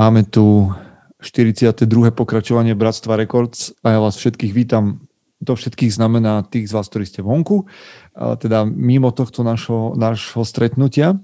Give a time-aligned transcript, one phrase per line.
[0.00, 0.72] Máme tu
[1.20, 1.76] 42.
[2.16, 5.04] pokračovanie Bratstva Records a ja vás všetkých vítam.
[5.44, 7.68] To všetkých znamená tých z vás, ktorí ste vonku,
[8.16, 11.20] teda mimo tohto našho, našho stretnutia,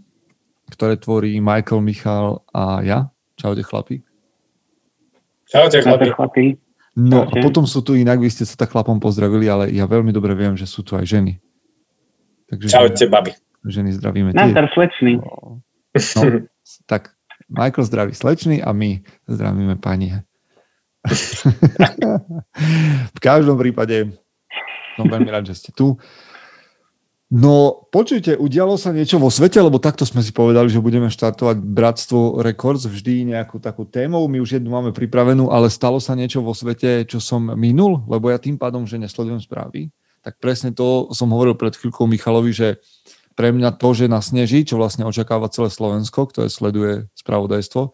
[0.69, 3.09] ktoré tvorí Michael, Michal a ja.
[3.41, 4.05] Čaute chlapi.
[5.49, 6.13] Čaute chlapi.
[6.13, 6.45] chlapi.
[7.01, 7.33] No Čaute.
[7.33, 10.37] a potom sú tu inak, vy ste sa tak chlapom pozdravili, ale ja veľmi dobre
[10.37, 11.41] viem, že sú tu aj ženy.
[12.53, 13.33] Takže Čaute, babi.
[13.65, 14.37] Ženy zdravíme.
[14.37, 15.17] Názdar slečný.
[15.17, 15.65] No,
[16.85, 17.16] tak
[17.47, 18.99] Michael zdraví slečny a my
[19.31, 20.19] zdravíme pani.
[23.17, 24.11] v každom prípade
[24.99, 25.95] som veľmi rád, že ste tu.
[27.27, 31.59] No, počujte, udialo sa niečo vo svete, lebo takto sme si povedali, že budeme štartovať
[31.59, 34.23] Bratstvo Records vždy nejakú takú témou.
[34.31, 38.31] My už jednu máme pripravenú, ale stalo sa niečo vo svete, čo som minul, lebo
[38.31, 39.91] ja tým pádom, že nesledujem správy,
[40.23, 42.79] tak presne to som hovoril pred chvíľkou Michalovi, že
[43.37, 47.93] pre mňa to, že nasneží, čo vlastne očakáva celé Slovensko, ktoré sleduje spravodajstvo,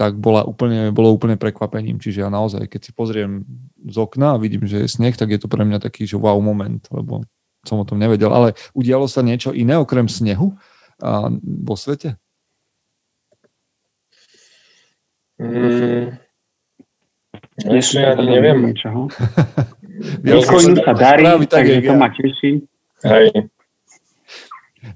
[0.00, 2.00] tak bola úplne, bolo úplne prekvapením.
[2.00, 3.44] Čiže ja naozaj, keď si pozriem
[3.84, 6.40] z okna a vidím, že je sneh, tak je to pre mňa taký, že wow
[6.40, 7.26] moment, lebo
[7.66, 8.32] som o tom nevedel.
[8.32, 10.56] Ale udialo sa niečo iné okrem snehu
[11.02, 12.16] a, vo svete?
[15.42, 16.14] Mm,
[17.66, 18.70] ešte ani neviem.
[18.70, 19.10] Niečoho.
[20.22, 22.62] Bitcoinu sa darí, takže to ma teší.
[23.02, 23.50] Hej.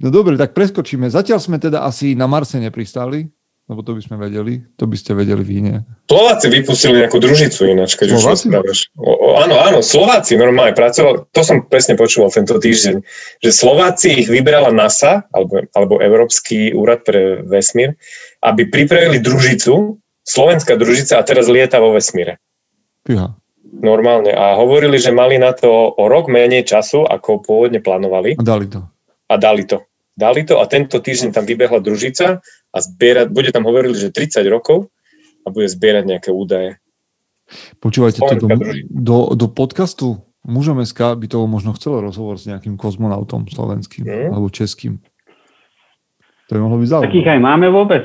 [0.01, 1.11] No dobre, tak preskočíme.
[1.13, 3.29] Zatiaľ sme teda asi na Marse nepristali,
[3.71, 4.61] lebo to by sme vedeli.
[4.77, 5.79] To by ste vedeli vy, nie?
[6.11, 8.51] Slováci vypustili nejakú družicu ináč, keď Slováci?
[8.53, 13.01] už o, o, áno, áno, Slováci normálne pracovali, to som presne počúval tento týždeň,
[13.41, 17.95] že Slováci ich vybrala NASA, alebo, alebo Európsky úrad pre vesmír,
[18.45, 22.43] aby pripravili družicu, slovenská družica a teraz lieta vo vesmíre.
[23.07, 23.33] Pyha.
[23.73, 24.37] Normálne.
[24.37, 28.37] A hovorili, že mali na to o rok menej času, ako pôvodne plánovali.
[28.37, 28.92] A dali to
[29.33, 29.81] a dali to.
[30.13, 34.45] Dali to a tento týždeň tam vybehla družica a zbierať, bude tam hovorili, že 30
[34.53, 34.93] rokov
[35.43, 36.77] a bude zbierať nejaké údaje.
[37.81, 38.49] Počúvajte, to do,
[38.89, 44.29] do, do podcastu Mužom SK by to možno chcelo rozhovor s nejakým kozmonautom slovenským mm.
[44.35, 44.99] alebo českým.
[46.51, 47.09] To by mohlo byť zaujímavé.
[47.15, 48.05] Takých aj máme vôbec?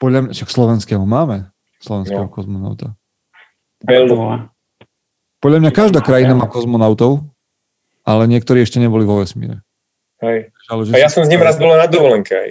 [0.00, 1.52] Podľa mňa, však slovenského máme.
[1.84, 2.32] Slovenského no.
[2.32, 2.96] kozmonauta.
[3.84, 4.48] Bello.
[5.44, 7.28] Podľa mňa každá krajina má kozmonautov,
[8.08, 9.60] ale niektorí ešte neboli vo vesmíre.
[10.24, 10.40] Hej.
[10.72, 12.50] Ale, a ja som s ním raz bol na dovolenke aj.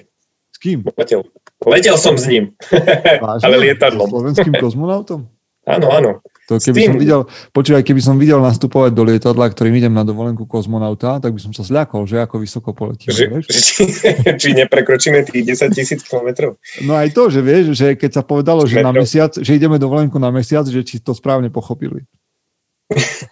[0.54, 0.86] S kým?
[0.94, 1.26] Letel.
[1.66, 2.54] Letel som s ním.
[3.24, 3.44] Vážne?
[3.44, 4.08] Ale lietadlom.
[4.10, 5.26] Slovenským kozmonautom?
[5.64, 6.12] Áno, áno.
[6.52, 7.22] To keby som videl,
[7.56, 11.56] počúvaj, keby som videl nastupovať do lietadla, ktorým idem na dovolenku kozmonauta, tak by som
[11.56, 13.16] sa zľakol, že ako vysoko poletím.
[13.16, 13.88] Že, či,
[14.44, 16.60] či neprekročíme tých 10 tisíc kilometrov.
[16.84, 20.20] No aj to, že vieš, že keď sa povedalo, že, na mesiac, že ideme dovolenku
[20.20, 22.04] na mesiac, že či to správne pochopili.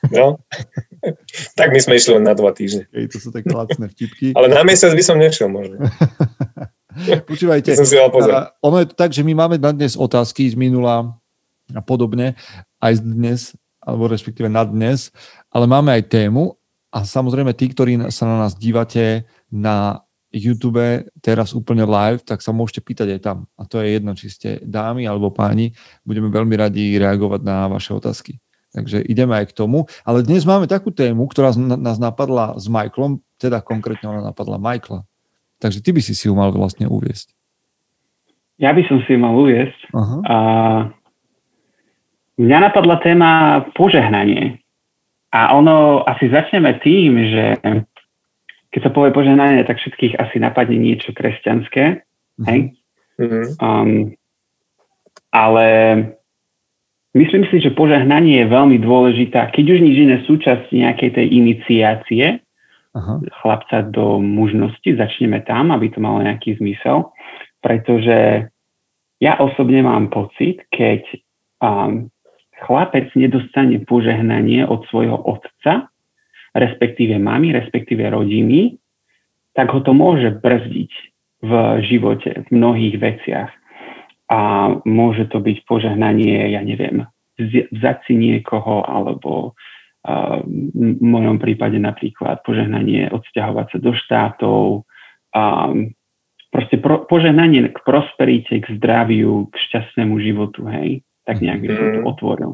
[0.07, 0.39] No,
[1.59, 2.87] tak my sme išli len na dva týždne.
[2.93, 4.33] Ej, to sú také lacné vtipky.
[4.37, 5.81] Ale na mesiac by som nešiel možno.
[7.31, 11.15] Počúvajte, som si ono je to tak, že my máme na dnes otázky z minula
[11.71, 12.35] a podobne,
[12.83, 13.39] aj z dnes,
[13.79, 15.07] alebo respektíve na dnes,
[15.47, 16.59] ale máme aj tému
[16.91, 20.83] a samozrejme tí, ktorí sa na nás dívate na YouTube
[21.19, 23.37] teraz úplne live, tak sa môžete pýtať aj tam.
[23.59, 25.75] A to je jedno, či ste dámy alebo páni.
[26.07, 28.39] Budeme veľmi radi reagovať na vaše otázky.
[28.71, 29.91] Takže ideme aj k tomu.
[30.07, 35.03] Ale dnes máme takú tému, ktorá nás napadla s Michaelom, teda konkrétne ona napadla Michaela.
[35.59, 37.35] Takže ty by si si ju mal vlastne uviesť.
[38.57, 39.79] Ja by som si ju mal uviesť.
[39.91, 40.21] Uh-huh.
[40.23, 40.37] A
[42.39, 43.31] mňa napadla téma
[43.75, 44.63] požehnanie.
[45.35, 47.43] A ono, asi začneme tým, že
[48.71, 52.07] keď sa povie požehnanie, tak všetkých asi napadne niečo kresťanské.
[52.47, 52.59] Hej?
[53.19, 53.45] Uh-huh.
[53.59, 54.15] Um,
[55.31, 55.67] ale
[57.11, 62.39] Myslím si, že požehnanie je veľmi dôležitá, keď už nič iné súčasť nejakej tej iniciácie
[62.95, 63.19] Aha.
[63.43, 67.11] chlapca do mužnosti, začneme tam, aby to malo nejaký zmysel,
[67.59, 68.47] pretože
[69.19, 71.03] ja osobne mám pocit, keď
[71.59, 72.07] um,
[72.63, 75.91] chlapec nedostane požehnanie od svojho otca,
[76.55, 78.79] respektíve mamy, respektíve rodiny,
[79.51, 80.91] tak ho to môže brzdiť
[81.43, 81.51] v
[81.91, 83.51] živote, v mnohých veciach
[84.31, 84.39] a
[84.87, 87.03] môže to byť požehnanie, ja neviem,
[87.35, 89.59] vzať si niekoho, alebo
[90.01, 94.63] v mojom prípade napríklad požehnanie odsťahovať sa do štátov,
[95.31, 95.71] a
[96.51, 101.85] proste pro, požehnanie k prosperite, k zdraviu, k šťastnému životu, hej, tak nejak by som
[101.87, 102.09] to mhm.
[102.09, 102.51] otvoril.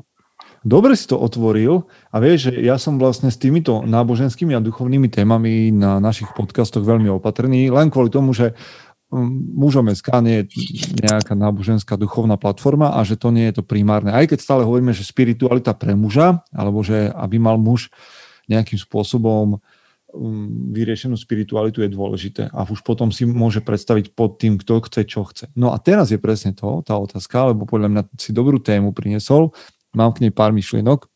[0.68, 5.08] Dobre si to otvoril a vieš, že ja som vlastne s týmito náboženskými a duchovnými
[5.08, 8.52] témami na našich podcastoch veľmi opatrný, len kvôli tomu, že
[9.12, 10.68] mužom SK nie je
[11.08, 14.12] nejaká náboženská duchovná platforma a že to nie je to primárne.
[14.12, 17.88] Aj keď stále hovoríme, že spiritualita pre muža, alebo že aby mal muž
[18.52, 19.60] nejakým spôsobom
[20.12, 25.02] um, vyriešenú spiritualitu je dôležité a už potom si môže predstaviť pod tým, kto chce,
[25.08, 25.48] čo chce.
[25.56, 29.56] No a teraz je presne to, tá otázka, lebo podľa mňa si dobrú tému priniesol,
[29.96, 31.08] mám k nej pár myšlienok.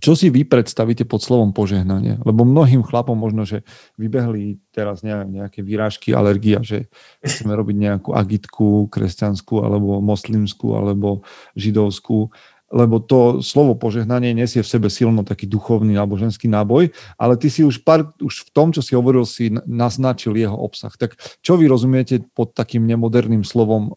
[0.00, 2.20] Čo si vy predstavíte pod slovom požehnanie?
[2.22, 3.64] Lebo mnohým chlapom možno, že
[3.96, 6.92] vybehli teraz neviem, nejaké výrážky, alergia, že
[7.24, 11.24] chceme robiť nejakú agitku kresťanskú, alebo moslimskú, alebo
[11.56, 12.32] židovskú
[12.66, 17.46] lebo to slovo požehnanie nesie v sebe silno taký duchovný alebo ženský náboj, ale ty
[17.46, 20.90] si už, pár, už v tom, čo si hovoril, si naznačil jeho obsah.
[20.90, 21.14] Tak
[21.46, 23.94] čo vy rozumiete pod takým nemoderným slovom,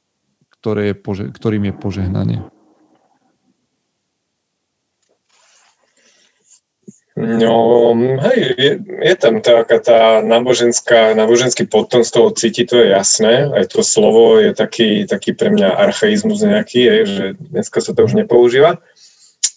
[0.61, 0.95] ktoré je,
[1.33, 2.39] ktorým je požehnanie?
[7.19, 7.91] No,
[8.31, 13.43] hej, je, je tam taká tá náboženská, náboženský potom z toho cíti, to je jasné.
[13.51, 18.07] Aj to slovo je taký, taký pre mňa archaizmus nejaký, je, že dneska sa to
[18.07, 18.79] už nepoužíva.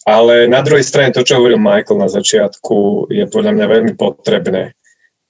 [0.03, 4.75] Ale na druhej strane to, čo hovoril Michael na začiatku, je podľa mňa veľmi potrebné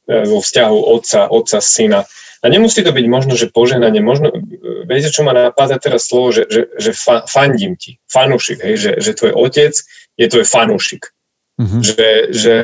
[0.09, 2.01] e, vo vzťahu otca, otca, syna.
[2.41, 4.41] A nemusí to byť možno, že poženanie, možno, e,
[4.89, 8.91] viete, čo ma napadá teraz slovo, že, že, že fa, fandím ti, fanúšik, hej, že,
[8.97, 9.77] že tvoj otec
[10.17, 11.13] je tvoj fanúšik
[11.59, 11.81] mm-hmm.
[11.81, 12.55] že, že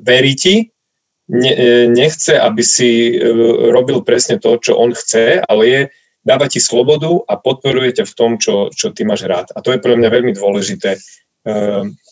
[0.00, 0.74] verí ti,
[1.28, 1.52] ne,
[1.88, 3.18] nechce, aby si e,
[3.72, 5.80] robil presne to, čo on chce, ale je,
[6.24, 9.52] dáva ti slobodu a podporuje ťa v tom, čo, čo ty máš rád.
[9.52, 11.00] A to je pre mňa veľmi dôležité, e,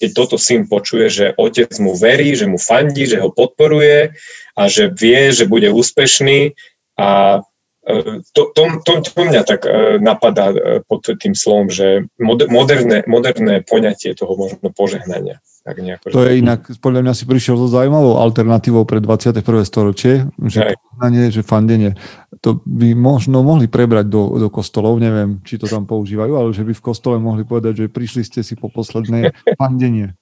[0.00, 4.12] keď toto syn počuje, že otec mu verí, že mu fandí, že ho podporuje
[4.56, 6.52] a že vie, že bude úspešný
[7.00, 7.40] a
[7.88, 9.64] e, to, to, to, to mňa tak
[10.00, 10.52] napadá
[10.88, 15.40] pod tým slovom, že moderné, moderné poňatie toho možno požehnania.
[15.62, 19.46] Tak nejako, to je inak, podľa mňa si prišiel so zaujímavou alternatívou pre 21.
[19.62, 21.94] storočie, že poznanie, že fandenie.
[22.42, 26.66] To by možno mohli prebrať do, do kostolov, neviem, či to tam používajú, ale že
[26.66, 29.30] by v kostole mohli povedať, že prišli ste si po posledné
[29.60, 30.18] fandenie.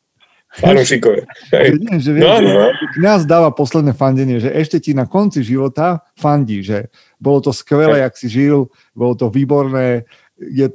[0.51, 1.25] Fanúšikové.
[2.03, 2.75] že, no, no.
[2.99, 8.03] Kňaz dáva posledné fandenie, že ešte ti na konci života fandí, že bolo to skvelé,
[8.03, 10.05] jak si žil, bolo to výborné,
[10.37, 10.69] je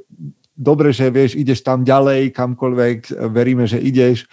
[0.56, 2.98] dobre, že vieš, ideš tam ďalej, kamkoľvek,
[3.28, 4.24] veríme, že ideš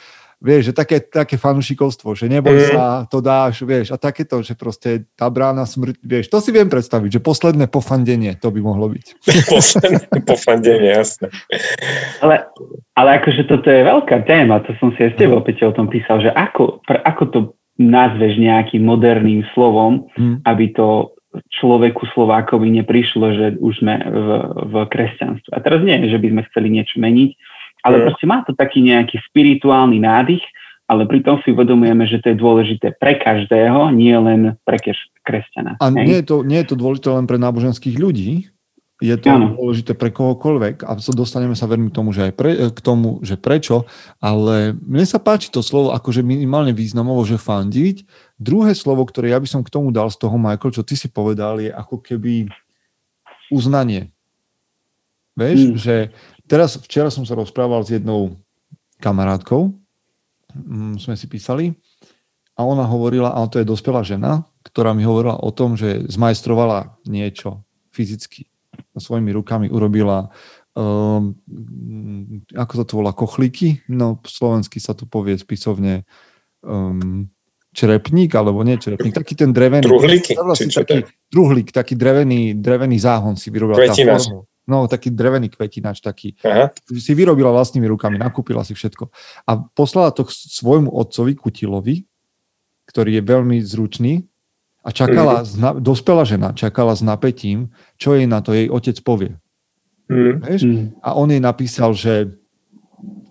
[0.44, 2.68] vieš, že také, také fanušikovstvo, že neboj mm.
[2.75, 6.68] sa, to dáš, vieš, a takéto, že proste tá brána smrť, vieš, to si viem
[6.68, 9.06] predstaviť, že posledné pofandenie, to by mohlo byť.
[9.56, 11.31] posledné pofandenie, jasné.
[12.19, 12.51] Ale,
[13.00, 15.88] ale akože toto je veľká téma, to som si aj s tebou, Peťo, o tom
[15.88, 17.39] písal, že ako, ako to
[17.80, 20.46] nazveš nejakým moderným slovom, mm.
[20.46, 24.30] aby to človeku Slovákovi neprišlo, že už sme v,
[24.69, 25.50] v kresťanstve.
[25.50, 27.31] A teraz nie, že by sme chceli niečo meniť,
[27.84, 28.04] ale mm.
[28.08, 30.44] proste má to taký nejaký spirituálny nádych,
[30.88, 34.80] ale pritom si uvedomujeme, že to je dôležité pre každého, nie len pre
[35.24, 35.80] kresťana.
[35.80, 38.54] A nie je, to, nie je to dôležité len pre náboženských ľudí,
[39.04, 39.60] je to ano.
[39.60, 43.36] dôležité pre kohokoľvek a dostaneme sa veľmi k tomu, že aj pre, k tomu, že
[43.36, 43.84] prečo,
[44.24, 48.08] ale mne sa páči to slovo akože minimálne významovo, že fandiť.
[48.40, 51.12] Druhé slovo, ktoré ja by som k tomu dal z toho, Michael, čo ty si
[51.12, 52.48] povedal, je ako keby
[53.52, 54.14] uznanie.
[55.36, 55.76] Vieš, hmm.
[55.76, 55.96] že
[56.48, 58.36] Teraz, včera som sa rozprával s jednou
[59.00, 59.72] kamarátkou,
[60.54, 61.75] mm, sme si písali,
[62.54, 67.01] a ona hovorila, a to je dospelá žena, ktorá mi hovorila o tom, že zmajstrovala
[67.10, 68.46] niečo fyzicky.
[68.94, 70.29] Svojimi rukami urobila
[70.77, 71.34] um,
[72.53, 73.82] ako sa to volá, kochlíky?
[73.89, 76.06] No, slovensky sa to povie spisovne
[76.65, 77.29] um,
[77.74, 79.86] črepník, alebo nie črepník, taký ten drevený.
[79.86, 80.38] Truhlíky?
[80.38, 83.82] Taký, truhlík, taký drevený, drevený záhon si vyrobila.
[83.82, 84.29] Kvetinač.
[84.63, 86.39] No, taký drevený kvetinač, taký.
[86.48, 86.72] Aha.
[86.96, 89.12] Si vyrobila vlastnými rukami, nakúpila si všetko.
[89.43, 92.08] A poslala to k svojmu otcovi Kutilovi,
[92.88, 94.24] ktorý je veľmi zručný
[94.84, 95.79] a čakala, mm.
[95.79, 99.36] dospela žena, čakala s napätím, čo jej na to jej otec povie.
[100.12, 100.34] Mm.
[100.43, 100.62] Vieš?
[100.67, 100.86] Mm.
[101.00, 102.36] A on jej napísal, že,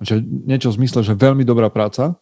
[0.01, 2.17] že niečo v zmysle, že veľmi dobrá práca.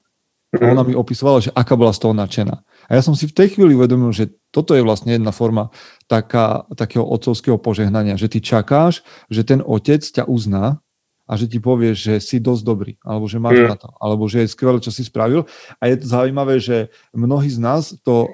[0.51, 2.67] A ona mi opisovala, že aká bola z toho nadšená.
[2.91, 5.71] A ja som si v tej chvíli uvedomil, že toto je vlastne jedna forma
[6.11, 10.83] taká, takého otcovského požehnania, že ty čakáš, že ten otec ťa uzná
[11.31, 13.69] a že ti povie, že si dosť dobrý, alebo že máš mm.
[13.71, 15.47] na to, alebo že je skvelé, čo si spravil.
[15.79, 18.27] A je to zaujímavé, že mnohí z nás to,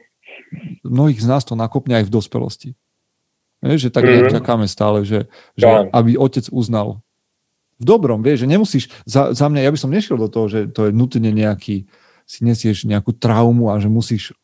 [0.81, 2.71] mnohých z nás to nakopne aj v dospelosti.
[3.61, 4.33] Je, že tak mm.
[4.33, 7.05] čakáme stále, že, že aby otec uznal.
[7.77, 10.73] V dobrom, vieš, že nemusíš, za, za mňa, ja by som nešiel do toho, že
[10.73, 11.85] to je nutne nejaký,
[12.27, 14.35] si nesieš nejakú traumu a že musíš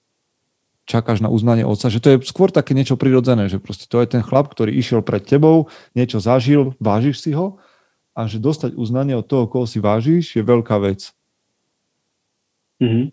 [0.86, 4.06] čakáš na uznanie otca, že to je skôr také niečo prirodzené, že proste to je
[4.06, 7.58] ten chlap, ktorý išiel pred tebou, niečo zažil, vážiš si ho
[8.14, 11.14] a že dostať uznanie od toho, koho si vážiš, je veľká vec.
[12.82, 13.06] Mm-hmm.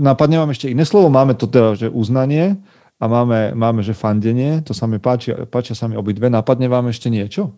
[0.00, 2.56] Napadne vám ešte iné slovo, máme to teda, že uznanie
[2.96, 6.32] a máme, máme že fandenie, to sa mi páči, páčia sa mi obidve.
[6.32, 7.52] Napadne vám ešte niečo?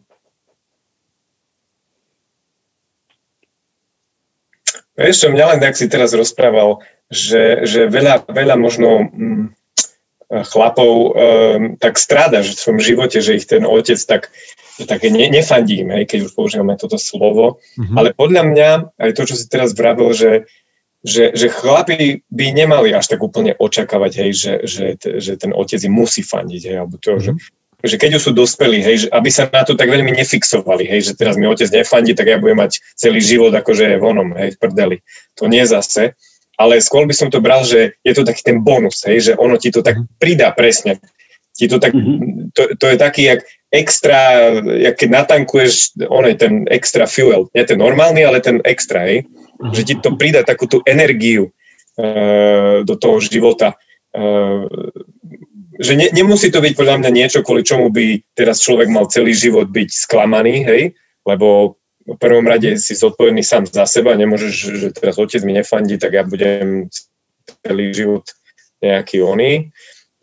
[4.98, 9.44] Vieš čo, mňa len, ak si teraz rozprával, že, že veľa, veľa možno mm,
[10.28, 11.12] chlapov um,
[11.80, 14.28] tak stráda v svojom živote, že ich ten otec tak,
[14.84, 17.62] tak ne, nefandí, hej, keď už používame toto slovo.
[17.80, 17.96] Mm-hmm.
[17.96, 20.50] Ale podľa mňa, aj to, čo si teraz vravil, že,
[21.00, 25.80] že, že chlapi by nemali až tak úplne očakávať, hej, že, že, že ten otec
[25.80, 27.24] im musí fandiť, hej, alebo to, mm-hmm.
[27.24, 30.86] že že keď už sú dospelí, hej, že aby sa na to tak veľmi nefixovali,
[30.86, 34.54] hej, že teraz mi otec nefandí, tak ja budem mať celý život akože vonom, hej,
[34.54, 34.96] v prdeli.
[35.38, 36.18] To nie zase
[36.58, 39.54] ale skôr by som to bral, že je to taký ten bonus, hej, že ono
[39.54, 40.06] ti to tak mhm.
[40.18, 40.98] pridá presne.
[41.58, 42.54] Ti to, tak, mm-hmm.
[42.54, 43.42] to, to je taký, jak
[43.74, 49.02] extra, jak keď natankuješ, on je ten extra fuel, nie ten normálny, ale ten extra,
[49.10, 49.74] hej, mm-hmm.
[49.74, 51.50] že ti to pridá takú tú energiu
[51.98, 53.74] uh, do toho života.
[54.14, 54.70] Uh,
[55.78, 59.30] že ne, nemusí to byť podľa mňa niečo, kvôli čomu by teraz človek mal celý
[59.30, 60.82] život byť sklamaný, hej,
[61.22, 66.00] lebo v prvom rade si zodpovedný sám za seba, nemôžeš, že teraz otec mi nefandí,
[66.00, 66.90] tak ja budem
[67.62, 68.24] celý život
[68.82, 69.70] nejaký oný,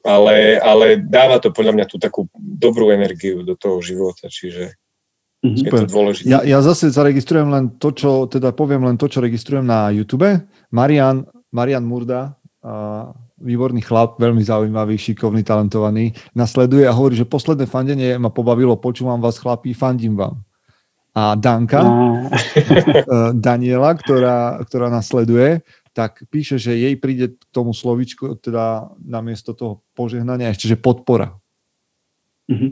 [0.04, 4.76] ale, ale dáva to podľa mňa tú takú dobrú energiu do toho života, čiže
[5.46, 5.66] mm-hmm.
[5.66, 6.28] je to dôležité.
[6.30, 10.42] Ja, ja zase zaregistrujem len to, čo, teda poviem len to, čo registrujem na YouTube.
[10.74, 12.38] Marian, Marian Murda,
[13.46, 19.22] výborný chlap, veľmi zaujímavý, šikovný, talentovaný, nasleduje a hovorí, že posledné fandenie ma pobavilo, počúvam
[19.22, 20.42] vás chlapí, fandím vám
[21.16, 22.28] a Danka, no.
[23.06, 25.64] Eh, Daniela, ktorá, ktorá nasleduje,
[25.96, 31.40] tak píše, že jej príde k tomu slovičku, teda namiesto toho požehnania ešte, že podpora.
[32.52, 32.72] Mm-hmm.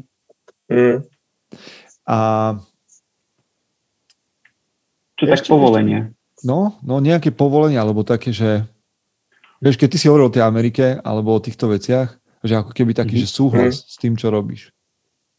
[0.74, 0.98] Mm.
[2.03, 2.18] A
[5.15, 6.12] čo tak povolenie?
[6.44, 8.68] No, no nejaké povolenie, alebo také, že
[9.63, 12.91] vieš, keď ty si hovoril o tej Amerike, alebo o týchto veciach, že ako keby
[12.91, 13.32] taký, mm-hmm.
[13.32, 13.86] že súhlas mm.
[13.88, 14.75] s tým, čo robíš.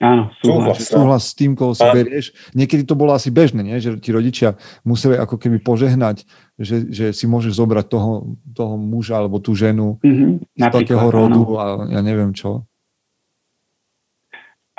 [0.02, 0.84] Áno, súhlas.
[0.84, 2.34] Súhlas s tým, koho si berieš.
[2.52, 3.78] Niekedy to bolo asi bežné, nie?
[3.78, 6.26] že ti rodičia museli ako keby požehnať,
[6.58, 11.40] že, že si môžeš zobrať toho, toho muža alebo tú ženu mm-hmm, z takého rodu
[11.46, 11.56] áno.
[11.56, 11.64] a
[11.94, 12.66] ja neviem čo.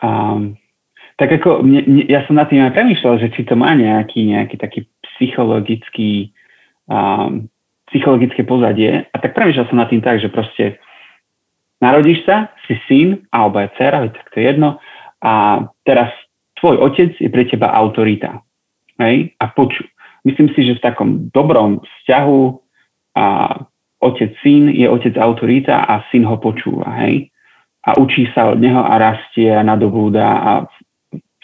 [0.04, 0.60] Um,
[1.16, 4.36] tak ako, mne, mne, ja som nad tým aj premýšľal, že či to má nejaký,
[4.36, 4.84] nejaký taký
[5.16, 6.36] psychologický
[6.92, 7.48] um,
[7.90, 10.82] psychologické pozadie a tak premýšľal som nad tým tak, že proste
[11.80, 14.70] narodíš sa, si syn alebo aj dcera, tak to je jedno,
[15.22, 16.10] a teraz
[16.60, 18.42] tvoj otec je pre teba autorita.
[19.02, 19.34] Hej?
[19.42, 19.86] A poču.
[20.26, 22.42] Myslím si, že v takom dobrom vzťahu
[23.18, 23.26] a
[24.02, 26.90] otec syn je otec autorita a syn ho počúva.
[27.06, 27.30] Hej?
[27.86, 30.52] A učí sa od neho a rastie a nadobúda a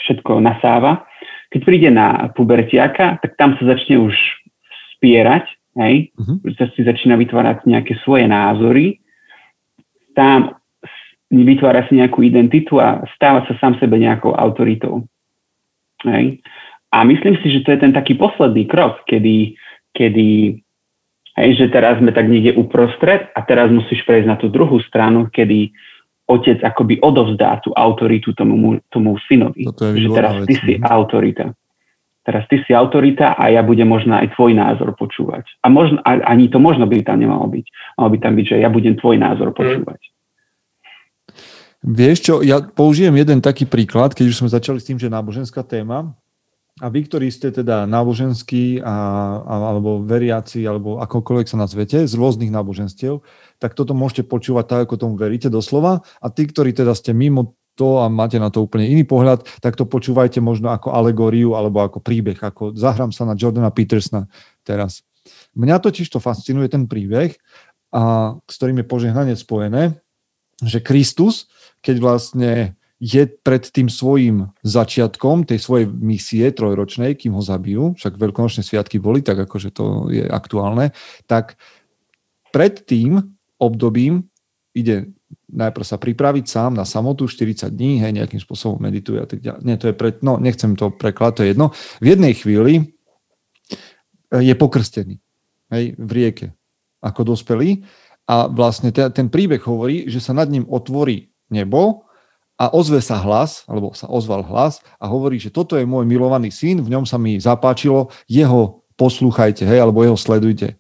[0.02, 1.06] všetko nasáva.
[1.54, 4.16] Keď príde na pubertiaka, tak tam sa začne už
[4.98, 5.46] spierať,
[5.78, 6.12] hej?
[6.16, 6.38] Uh-huh.
[6.76, 9.00] si začína vytvárať nejaké svoje názory.
[10.12, 10.56] Tam
[11.32, 15.08] vytvára si nejakú identitu a stáva sa sám sebe nejakou autoritou.
[16.04, 16.44] Hej.
[16.92, 19.56] A myslím si, že to je ten taký posledný krok, kedy,
[19.96, 20.60] kedy
[21.40, 25.32] hej, že teraz sme tak niekde uprostred a teraz musíš prejsť na tú druhú stranu,
[25.32, 25.72] kedy
[26.28, 29.68] otec akoby odovzdá tú autoritu tomu, tomu synovi.
[30.00, 30.88] že teraz ty si no.
[30.88, 31.56] autorita.
[32.22, 35.42] Teraz ty si autorita a ja budem možno aj tvoj názor počúvať.
[35.66, 37.66] A možno, ani to možno by tam nemalo byť.
[37.98, 39.56] Malo by tam byť, že ja budem tvoj názor mm.
[39.58, 40.02] počúvať.
[40.06, 40.12] Mm.
[41.82, 45.66] Vieš čo, ja použijem jeden taký príklad, keď už sme začali s tým, že náboženská
[45.66, 46.14] téma.
[46.80, 48.96] A vy, ktorí ste teda náboženskí a,
[49.44, 53.26] a, alebo veriaci, alebo akokoľvek sa nazvete, z rôznych náboženstiev,
[53.58, 56.06] tak toto môžete počúvať tak, ako tomu veríte doslova.
[56.22, 59.80] A tí, ktorí teda ste mimo to a máte na to úplne iný pohľad, tak
[59.80, 64.28] to počúvajte možno ako alegóriu alebo ako príbeh, ako zahrám sa na Jordana Petersna
[64.62, 65.04] teraz.
[65.56, 67.36] Mňa totiž to fascinuje ten príbeh,
[67.92, 70.00] a, s ktorým je požehnanie spojené,
[70.62, 71.52] že Kristus
[71.82, 72.52] keď vlastne
[73.02, 79.02] je pred tým svojim začiatkom tej svojej misie trojročnej, kým ho zabijú, však veľkonočné sviatky
[79.02, 80.94] boli, tak akože to je aktuálne,
[81.26, 81.58] tak
[82.54, 84.30] pred tým obdobím
[84.78, 85.10] ide
[85.52, 89.62] najprv sa pripraviť sám na samotu 40 dní, hej, nejakým spôsobom medituje a tak ďalej.
[89.68, 91.68] Nie, to je pred, no, nechcem to prekladať, to je jedno.
[92.00, 95.16] V jednej chvíli eh, je pokrstený,
[95.76, 96.48] hej, v rieke,
[97.04, 97.84] ako dospelý
[98.30, 102.08] a vlastne ten, ten príbeh hovorí, že sa nad ním otvorí nebo
[102.56, 106.54] a ozve sa hlas, alebo sa ozval hlas a hovorí, že toto je môj milovaný
[106.54, 110.78] syn, v ňom sa mi zapáčilo, jeho poslúchajte, hej, alebo jeho sledujte.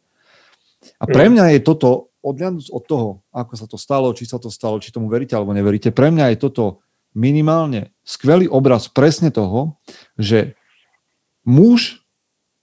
[1.01, 4.54] A pre mňa je toto, odľadnúť od toho, ako sa to stalo, či sa to
[4.54, 9.75] stalo, či tomu veríte alebo neveríte, pre mňa je toto minimálne skvelý obraz presne toho,
[10.16, 10.56] že
[11.44, 12.06] muž,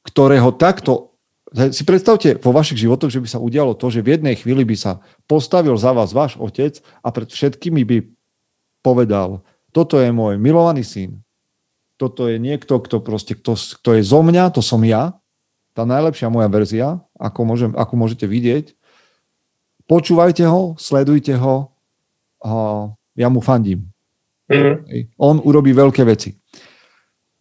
[0.06, 1.08] ktorého takto
[1.72, 4.76] si predstavte vo vašich životoch, že by sa udialo to, že v jednej chvíli by
[4.76, 4.92] sa
[5.24, 7.98] postavil za vás váš otec a pred všetkými by
[8.84, 9.40] povedal,
[9.72, 11.24] toto je môj milovaný syn,
[11.96, 15.16] toto je niekto, kto, proste, kto, kto je zo mňa, to som ja,
[15.72, 18.76] tá najlepšia moja verzia, ako, môžem, ako môžete vidieť,
[19.88, 21.72] počúvajte ho, sledujte ho,
[23.18, 23.88] ja mu fandím.
[24.46, 25.18] Mm-hmm.
[25.18, 26.36] On urobí veľké veci.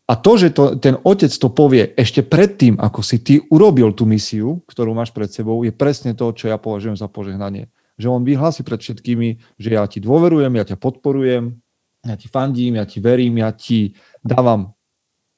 [0.07, 4.07] A to, že to, ten otec to povie ešte predtým, ako si ty urobil tú
[4.07, 7.67] misiu, ktorú máš pred sebou, je presne to, čo ja považujem za požehnanie.
[7.99, 11.59] Že on vyhlási pred všetkými, že ja ti dôverujem, ja ťa podporujem,
[12.07, 14.71] ja ti fandím, ja ti verím, ja ti dávam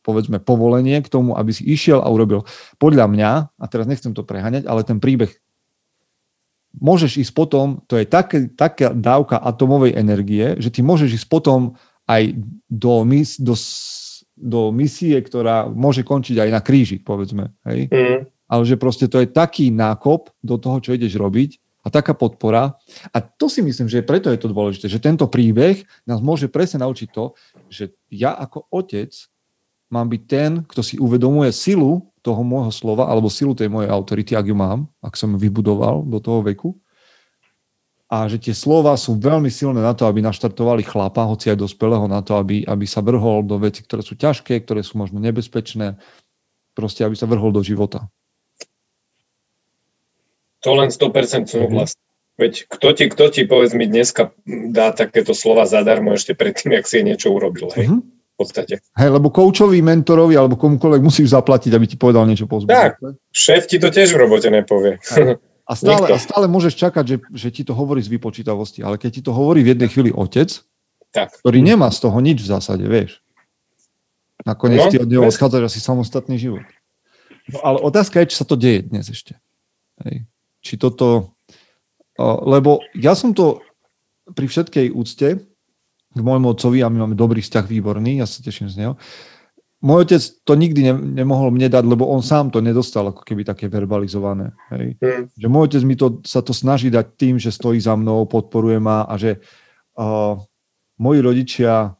[0.05, 2.45] povedzme povolenie k tomu, aby si išiel a urobil.
[2.77, 5.33] Podľa mňa, a teraz nechcem to preháňať, ale ten príbeh
[6.77, 11.73] môžeš ísť potom, to je také, taká dávka atomovej energie, že ty môžeš ísť potom
[12.05, 12.37] aj
[12.69, 13.57] do, mis, do
[14.39, 17.51] do misie, ktorá môže končiť aj na kríži, povedzme.
[17.67, 17.91] Hej?
[17.91, 18.19] Mm.
[18.49, 22.79] Ale že proste to je taký nákop do toho, čo ideš robiť a taká podpora.
[23.13, 26.81] A to si myslím, že preto je to dôležité, že tento príbeh nás môže presne
[26.81, 27.35] naučiť to,
[27.69, 29.11] že ja ako otec
[29.93, 34.35] mám byť ten, kto si uvedomuje silu toho môjho slova alebo silu tej mojej autority,
[34.35, 36.75] ak ju mám, ak som ju vybudoval do toho veku
[38.09, 42.09] a že tie slova sú veľmi silné na to, aby naštartovali chlapa, hoci aj dospelého,
[42.09, 46.01] na to, aby, aby sa vrhol do veci, ktoré sú ťažké, ktoré sú možno nebezpečné,
[46.73, 48.09] proste aby sa vrhol do života.
[50.65, 51.93] To len 100% súhlas.
[51.93, 52.07] Mm-hmm.
[52.39, 54.33] Veď kto ti, kto ti, povedz mi, dneska
[54.73, 57.93] dá takéto slova zadarmo ešte predtým, jak si niečo urobil, hej?
[57.93, 58.18] Mm-hmm.
[58.39, 58.79] Podstate.
[58.95, 62.95] Hej, lebo koučovi, mentorovi alebo komukoľvek musíš zaplatiť, aby ti povedal niečo pozbudivé.
[62.95, 64.95] Tak, šéf ti to tiež v robote nepovie.
[65.67, 69.19] A stále, a stále môžeš čakať, že, že ti to hovorí z vypočítavosti, ale keď
[69.19, 70.49] ti to hovorí v jednej chvíli otec,
[71.11, 71.35] tak.
[71.43, 73.19] ktorý nemá z toho nič v zásade, vieš.
[74.47, 76.63] Nakoniec no, ty od neho odchádzaš asi samostatný život.
[77.51, 79.35] No ale otázka je, či sa to deje dnes ešte.
[80.07, 80.23] Hej.
[80.63, 81.35] Či toto...
[82.19, 83.59] Lebo ja som to
[84.31, 85.43] pri všetkej úcte
[86.09, 88.93] k môjmu otcovi, a my máme dobrý vzťah výborný, ja sa teším z neho,
[89.79, 93.47] môj otec to nikdy ne, nemohol mne dať, lebo on sám to nedostal ako keby
[93.47, 94.51] také verbalizované.
[94.75, 94.99] Hej.
[94.99, 95.23] Mm.
[95.39, 98.75] Že môj otec mi to, sa to snaží dať tým, že stojí za mnou, podporuje
[98.81, 99.39] ma a že
[99.95, 100.35] uh,
[100.99, 101.95] moji rodičia,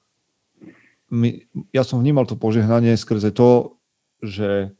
[1.09, 1.29] my,
[1.71, 3.79] ja som vnímal to požehnanie skrze to,
[4.19, 4.75] že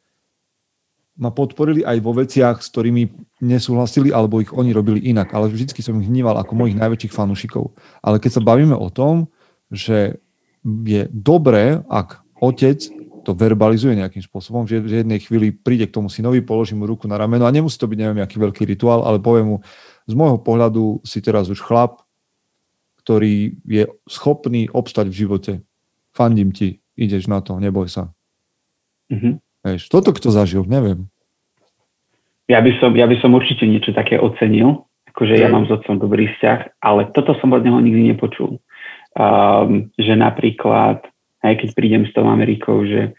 [1.19, 3.11] ma podporili aj vo veciach, s ktorými
[3.43, 5.35] nesúhlasili, alebo ich oni robili inak.
[5.35, 7.75] Ale vždy som ich vnímal ako mojich najväčších fanúšikov.
[7.99, 9.27] Ale keď sa bavíme o tom,
[9.67, 10.23] že
[10.63, 12.79] je dobré, ak otec
[13.27, 17.05] to verbalizuje nejakým spôsobom, že v jednej chvíli príde k tomu synovi, položí mu ruku
[17.05, 19.55] na rameno a nemusí to byť neviem, aký veľký rituál, ale povie mu,
[20.07, 22.01] z môjho pohľadu si teraz už chlap,
[23.03, 25.53] ktorý je schopný obstať v živote.
[26.15, 28.09] Fandím ti, ideš na to, neboj sa.
[29.11, 29.48] Mm-hmm.
[29.65, 31.11] Vieš, toto kto zažil, neviem.
[32.49, 36.01] Ja by, som, ja by som určite niečo také ocenil, akože ja mám s otcom
[36.01, 38.57] dobrý vzťah, ale toto som od neho nikdy nepočul.
[39.13, 41.05] Um, že napríklad
[41.43, 43.15] aj keď prídem s tou Amerikou, že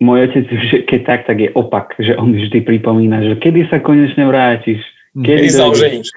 [0.00, 3.82] môj otec, že keď tak, tak je opak, že on vždy pripomína, že kedy sa
[3.82, 4.80] konečne vrátiš,
[5.12, 6.08] kedy, kedy sa oženíš.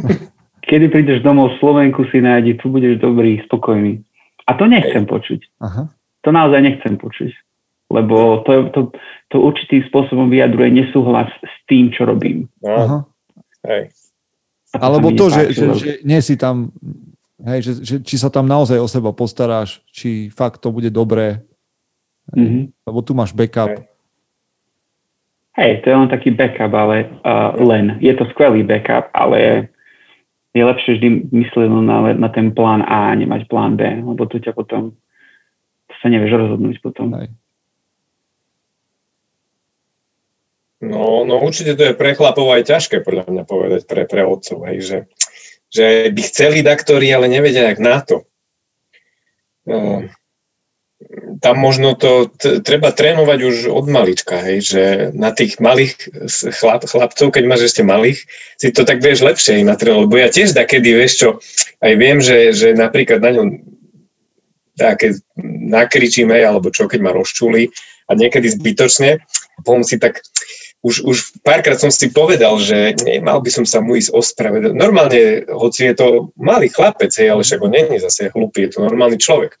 [0.70, 4.02] kedy prídeš domov Slovenku si nájdi, tu budeš dobrý, spokojný.
[4.46, 5.42] A to nechcem počuť.
[5.62, 5.90] Aha.
[6.22, 7.34] To naozaj nechcem počuť.
[7.86, 8.80] Lebo to, to,
[9.30, 12.50] to určitým spôsobom vyjadruje nesúhlas s tým, čo robím.
[12.62, 12.74] No.
[12.74, 12.98] Aha.
[13.66, 13.94] Hej.
[14.76, 16.74] Alebo to, že, že, že nie si tam
[17.36, 21.44] Hej, že, že, či sa tam naozaj o seba postaráš, či fakt to bude dobré.
[22.32, 22.88] Mm-hmm.
[22.88, 23.76] Lebo tu máš backup.
[25.56, 28.00] Hej, to je len taký backup, ale uh, len.
[28.00, 29.68] Je to skvelý backup, ale
[30.56, 34.40] je lepšie vždy myslieť na, na ten plán A a nemať plán B, lebo to
[34.40, 34.96] ťa potom
[35.86, 37.12] to sa nevieš rozhodnúť potom.
[37.20, 37.36] Hej.
[40.76, 44.60] No, no určite to je pre chlapov aj ťažké podľa mňa povedať pre, pre otcov,
[44.68, 44.98] hej, že
[45.66, 48.22] že by chceli daktori, ale nevedia, jak na to.
[49.66, 50.06] No,
[51.42, 55.98] tam možno to t- treba trénovať už od malička, hej, že na tých malých
[56.54, 58.24] chlap, chlapcov, keď máš ešte malých,
[58.56, 61.28] si to tak vieš lepšie im natrénovať, lebo ja tiež takedy, vieš čo,
[61.82, 63.48] aj viem, že, že napríklad na ňom
[64.78, 65.18] také
[65.66, 67.74] nakričím, hej, alebo čo, keď ma rozčuli
[68.06, 69.18] a niekedy zbytočne,
[69.66, 70.22] potom si tak
[70.86, 74.78] už, už párkrát som si povedal, že nemal by som sa mu ísť ospravedlniť.
[74.78, 76.06] Normálne, hoci je to
[76.38, 79.58] malý chlapec, hej, ale však on není zase hlupý, je to normálny človek.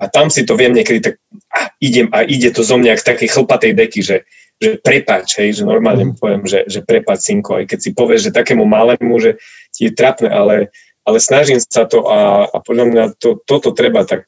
[0.00, 1.20] A tam si to viem niekedy tak,
[1.52, 4.16] a idem a ide to zo mňa k takej chlpatej deky, že,
[4.56, 8.32] že prepáč, hej, že normálne mu poviem, že, že prepáč, synko, aj keď si povieš,
[8.32, 9.36] že takému malému, že
[9.76, 10.72] ti je trapné, ale,
[11.04, 14.24] ale snažím sa to a, a podľa mňa to, toto treba tak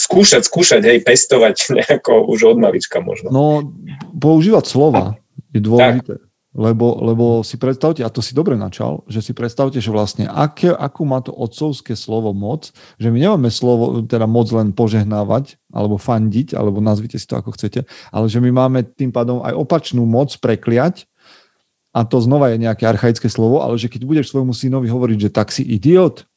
[0.00, 3.28] skúšať, skúšať, hej, pestovať nejako už od malička možno.
[3.28, 3.44] No,
[4.16, 5.20] používať slova
[5.52, 6.14] je dôležité.
[6.18, 6.32] Tak.
[6.52, 10.68] Lebo, lebo si predstavte, a to si dobre načal, že si predstavte, že vlastne aké,
[10.68, 15.96] akú má to otcovské slovo moc, že my nemáme slovo, teda moc len požehnávať, alebo
[15.96, 20.04] fandiť, alebo nazvite si to ako chcete, ale že my máme tým pádom aj opačnú
[20.04, 21.08] moc prekliať
[21.96, 25.30] a to znova je nejaké archaické slovo, ale že keď budeš svojmu synovi hovoriť, že
[25.32, 26.28] tak si idiot,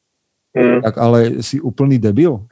[0.55, 0.79] mm.
[0.79, 2.47] tak ale si úplný debil,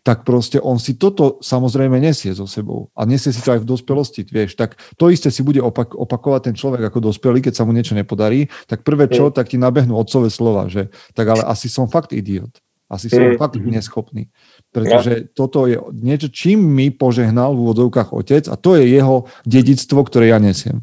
[0.00, 2.88] tak proste on si toto samozrejme nesie so sebou.
[2.96, 4.56] A nesie si to aj v dospelosti, vieš.
[4.56, 7.92] Tak to isté si bude opak- opakovať ten človek ako dospelý, keď sa mu niečo
[7.92, 9.34] nepodarí, tak prvé čo, mm.
[9.36, 12.50] tak ti nabehnú otcové slova, že tak ale asi som fakt idiot.
[12.90, 13.38] Asi som mm.
[13.38, 14.26] fakt neschopný.
[14.74, 15.26] Pretože no.
[15.30, 20.34] toto je niečo, čím mi požehnal v úvodovkách otec a to je jeho dedictvo, ktoré
[20.34, 20.82] ja nesiem.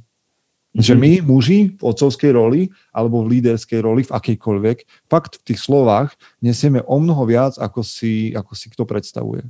[0.77, 1.01] Že mhm.
[1.01, 6.13] my, muži v otcovskej roli alebo v líderskej roli, v akejkoľvek, fakt v tých slovách
[6.39, 9.41] nesieme o mnoho viac, ako si, ako si kto predstavuje.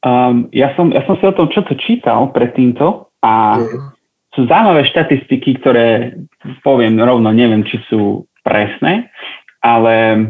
[0.00, 3.92] Um, ja, som, ja som si o tom čo to čítal pred týmto a mm.
[4.32, 6.16] sú zaujímavé štatistiky, ktoré
[6.64, 9.12] poviem rovno, neviem, či sú presné,
[9.60, 10.24] ale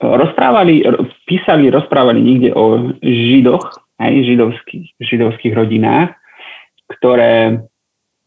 [0.00, 0.86] rozprávali,
[1.28, 6.12] písali, rozprávali niekde o židoch, aj židovských, židovských rodinách
[6.90, 7.62] ktoré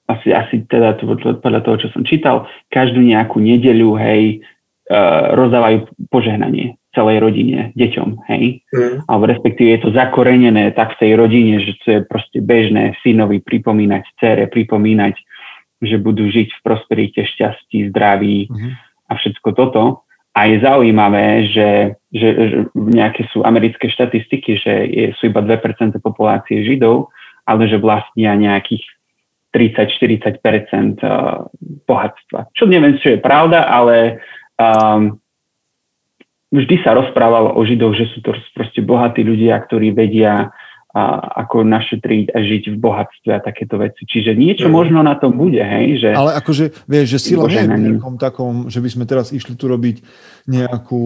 [0.10, 0.98] asi, asi teda
[1.40, 4.42] podľa toho, čo som čítal, každú nejakú nedeľu, hej,
[4.90, 8.66] uh, rozdávajú požehnanie celej rodine, deťom, hej.
[8.74, 9.06] Mm.
[9.06, 13.38] Alebo respektíve je to zakorenené tak v tej rodine, že to je proste bežné synovi
[13.46, 15.14] pripomínať, cére pripomínať,
[15.86, 18.72] že budú žiť v prosperite, šťastí, zdraví mm.
[19.06, 20.02] a všetko toto.
[20.34, 21.70] A je zaujímavé, že,
[22.10, 27.14] že, že nejaké sú americké štatistiky, že je, sú iba 2% populácie Židov,
[27.50, 28.86] ale že vlastnia nejakých
[29.50, 31.10] 30-40% eh,
[31.90, 32.54] bohatstva.
[32.54, 34.22] Čo neviem, čo je pravda, ale
[34.62, 35.18] um,
[36.54, 40.54] vždy sa rozprávalo o Židoch, že sú to proste bohatí ľudia, ktorí vedia
[41.00, 41.04] a
[41.48, 44.04] ako našetriť a žiť v bohatstve a takéto veci.
[44.04, 44.74] Čiže niečo mm.
[44.74, 46.04] možno na tom bude, hej?
[46.04, 49.56] Že Ale akože, vieš, že sila nie je nejakom takom, že by sme teraz išli
[49.56, 50.04] tu robiť
[50.52, 51.04] nejakú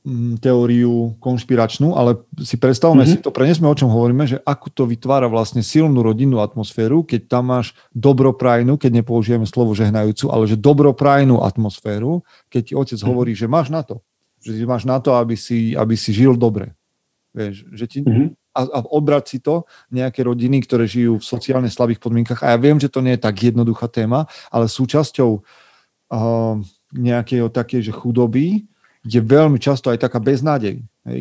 [0.00, 3.20] m, mm, teóriu konšpiračnú, ale si predstavme mm-hmm.
[3.20, 7.28] si to, prenesme o čom hovoríme, že ako to vytvára vlastne silnú rodinnú atmosféru, keď
[7.28, 13.10] tam máš dobroprajnú, keď nepoužijeme slovo žehnajúcu, ale že dobroprajnú atmosféru, keď ti otec mm-hmm.
[13.12, 14.00] hovorí, že máš na to.
[14.40, 16.72] Že máš na to, aby si, aby si žil dobre.
[17.34, 21.66] Vieš, že ti, mm-hmm a, a obrať si to nejaké rodiny, ktoré žijú v sociálne
[21.66, 22.46] slabých podmienkach.
[22.46, 26.54] A ja viem, že to nie je tak jednoduchá téma, ale súčasťou uh,
[26.94, 28.62] nejakej takej, že chudoby
[29.04, 30.80] je veľmi často aj taká beznádej.
[31.04, 31.20] Hej?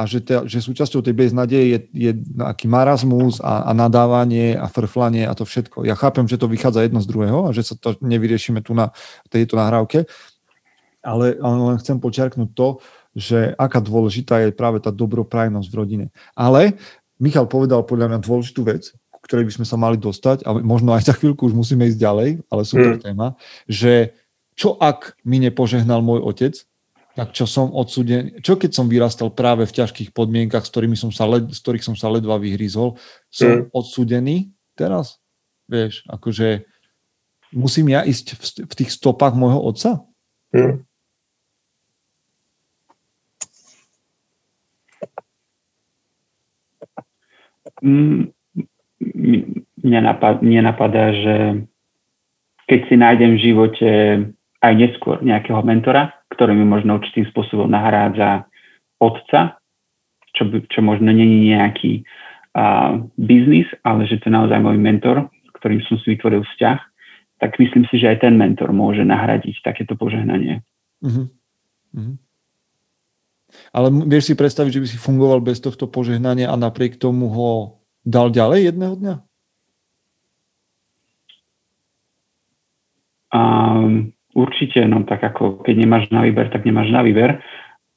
[0.00, 4.64] A že, te, že súčasťou tej beznádeje je, je nejaký marazmus a, a nadávanie a
[4.64, 5.84] frflanie a to všetko.
[5.84, 8.96] Ja chápem, že to vychádza jedno z druhého a že sa to nevyriešime tu na
[9.28, 10.08] tejto nahrávke,
[11.04, 12.80] ale, ale len chcem počiarknúť to,
[13.14, 16.06] že aká dôležitá je práve tá dobroprajnosť v rodine.
[16.38, 16.78] Ale
[17.20, 20.96] Michal povedal podľa mňa dôležitú vec, ku ktorej by sme sa mali dostať, a možno
[20.96, 23.02] aj za chvíľku už musíme ísť ďalej, ale super mm.
[23.04, 23.36] téma,
[23.68, 24.16] že
[24.56, 26.54] čo ak mi nepožehnal môj otec,
[27.18, 31.10] tak čo som odsudený, čo keď som vyrastal práve v ťažkých podmienkach, s, ktorými som
[31.10, 32.96] sa led, z ktorých som sa ledva vyhryzol,
[33.28, 33.76] som mm.
[33.76, 35.20] odsudený teraz?
[35.68, 36.64] Vieš, akože
[37.52, 39.90] musím ja ísť v, v tých stopách môjho otca?
[40.54, 40.86] Mm.
[47.80, 48.32] Mm,
[49.80, 51.36] nenapad, nenapadá, že
[52.68, 53.90] keď si nájdem v živote
[54.60, 58.46] aj neskôr nejakého mentora, ktorý mi možno určitým spôsobom nahrádza
[59.00, 59.58] otca,
[60.36, 62.04] čo, čo možno není nejaký
[62.54, 65.26] uh, biznis, ale že to je naozaj môj mentor,
[65.58, 66.78] ktorým som si vytvoril vzťah,
[67.40, 70.60] tak myslím si, že aj ten mentor môže nahradiť takéto požehnanie.
[71.00, 71.26] Uh-huh.
[71.96, 72.14] Uh-huh.
[73.70, 77.80] Ale vieš si predstaviť, že by si fungoval bez tohto požehnania a napriek tomu ho
[78.02, 79.14] dal ďalej jedného dňa?
[83.30, 87.38] Um, určite, no tak ako keď nemáš na výber, tak nemáš na výber,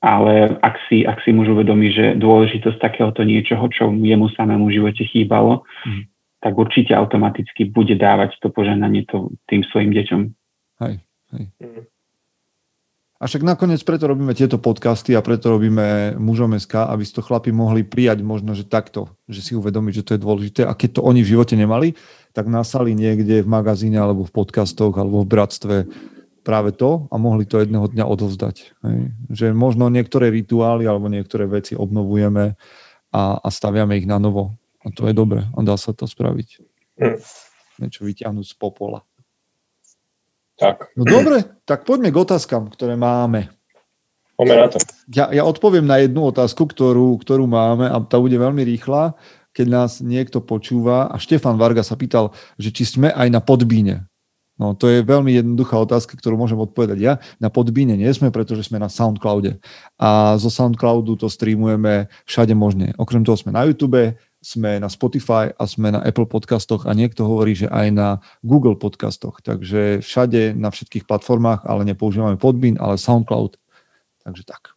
[0.04, 4.76] ale ak si, ak si muž uvedomí, že dôležitosť takéhoto niečoho, čo jemu samému v
[4.78, 6.04] živote chýbalo, mm.
[6.44, 10.22] tak určite automaticky bude dávať to požehnanie to, tým svojim deťom.
[10.86, 11.02] Hej,
[11.34, 11.46] hej.
[11.64, 11.93] Mm.
[13.24, 17.24] A však nakoniec preto robíme tieto podcasty a preto robíme mužom SK, aby si to
[17.24, 20.62] chlapi mohli prijať možno, že takto, že si uvedomiť, že to je dôležité.
[20.68, 21.96] A keď to oni v živote nemali,
[22.36, 25.76] tak nasali niekde v magazíne alebo v podcastoch alebo v bratstve
[26.44, 28.76] práve to a mohli to jedného dňa odovzdať.
[28.84, 29.00] Hej.
[29.32, 32.60] Že možno niektoré rituály alebo niektoré veci obnovujeme
[33.16, 34.60] a, a staviame ich na novo.
[34.84, 36.60] A to je dobre a dá sa to spraviť.
[37.00, 37.24] Hm.
[37.88, 39.08] Niečo vyťahnuť z popola.
[40.64, 40.96] Tak.
[40.96, 43.52] No dobre, tak poďme k otázkam, ktoré máme.
[44.40, 44.80] Poďme na to.
[45.12, 49.20] Ja, ja odpoviem na jednu otázku, ktorú, ktorú máme a tá bude veľmi rýchla,
[49.52, 54.08] keď nás niekto počúva a Štefan Varga sa pýtal, že či sme aj na podbíne.
[54.54, 57.14] No to je veľmi jednoduchá otázka, ktorú môžem odpovedať ja.
[57.42, 59.58] Na podbíne nie sme, pretože sme na Soundcloude.
[59.98, 62.94] A zo Soundcloudu to streamujeme všade možne.
[63.02, 67.24] Okrem toho sme na YouTube, sme na Spotify a sme na Apple podcastoch a niekto
[67.24, 68.10] hovorí, že aj na
[68.44, 69.40] Google podcastoch.
[69.40, 73.56] Takže všade na všetkých platformách, ale nepoužívame Podbean, ale SoundCloud.
[74.28, 74.76] Takže tak.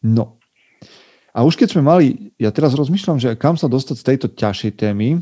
[0.00, 0.40] No.
[1.36, 4.72] A už keď sme mali, ja teraz rozmýšľam, že kam sa dostať z tejto ťažšej
[4.80, 5.20] témy,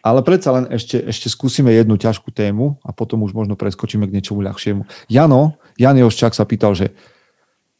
[0.00, 4.14] ale predsa len ešte, ešte skúsime jednu ťažkú tému a potom už možno preskočíme k
[4.16, 4.88] niečomu ľahšiemu.
[5.12, 6.96] Jano, Jan Joščák sa pýtal, že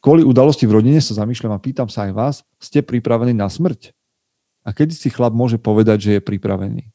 [0.01, 3.93] kvôli udalosti v rodine sa zamýšľam a pýtam sa aj vás, ste pripravení na smrť?
[4.65, 6.89] A kedy si chlap môže povedať, že je pripravený?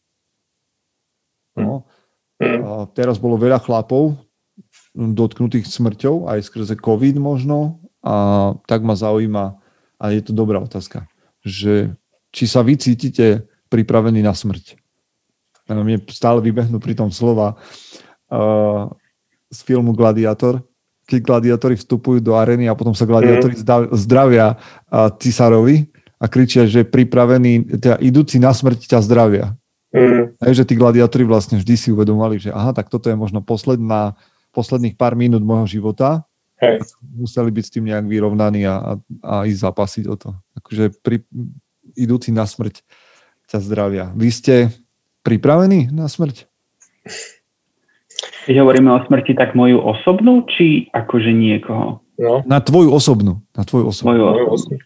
[1.57, 1.89] No,
[2.43, 4.21] a teraz bolo veľa chlapov
[4.93, 9.57] dotknutých smrťou, aj skrze COVID možno, a tak ma zaujíma,
[9.97, 11.09] a je to dobrá otázka,
[11.41, 11.97] že
[12.31, 14.77] či sa vy cítite pripravení na smrť?
[15.67, 17.59] mne stále vybehnú pri tom slova
[18.31, 18.87] uh,
[19.51, 20.63] z filmu Gladiator,
[21.07, 23.95] keď gladiátori vstupujú do arény a potom sa gladiátori mm.
[23.95, 24.59] zdravia
[25.23, 25.87] cisárovi
[26.19, 29.55] a kričia, že pripravení, teda idúci na smrť ťa zdravia.
[29.95, 30.35] Mm.
[30.43, 34.19] Že tí gladiátori vlastne vždy si uvedomovali, že aha, tak toto je možno posledná,
[34.51, 36.27] posledných pár minút môjho života.
[36.59, 36.83] Hej.
[37.15, 38.93] Museli byť s tým nejak vyrovnaní a, a,
[39.23, 40.31] a ísť zapasiť o to.
[40.59, 41.23] Akože pri,
[41.95, 42.83] idúci na smrť
[43.47, 44.11] ťa zdravia.
[44.17, 44.55] Vy ste
[45.23, 46.51] pripravený na smrť?
[48.47, 51.99] Keď hovoríme o smrti, tak moju osobnú, či akože niekoho?
[52.15, 52.47] No.
[52.47, 53.43] Na tvoju osobnú.
[53.59, 54.15] Na tvoju osobnú.
[54.15, 54.79] Moju osobnú.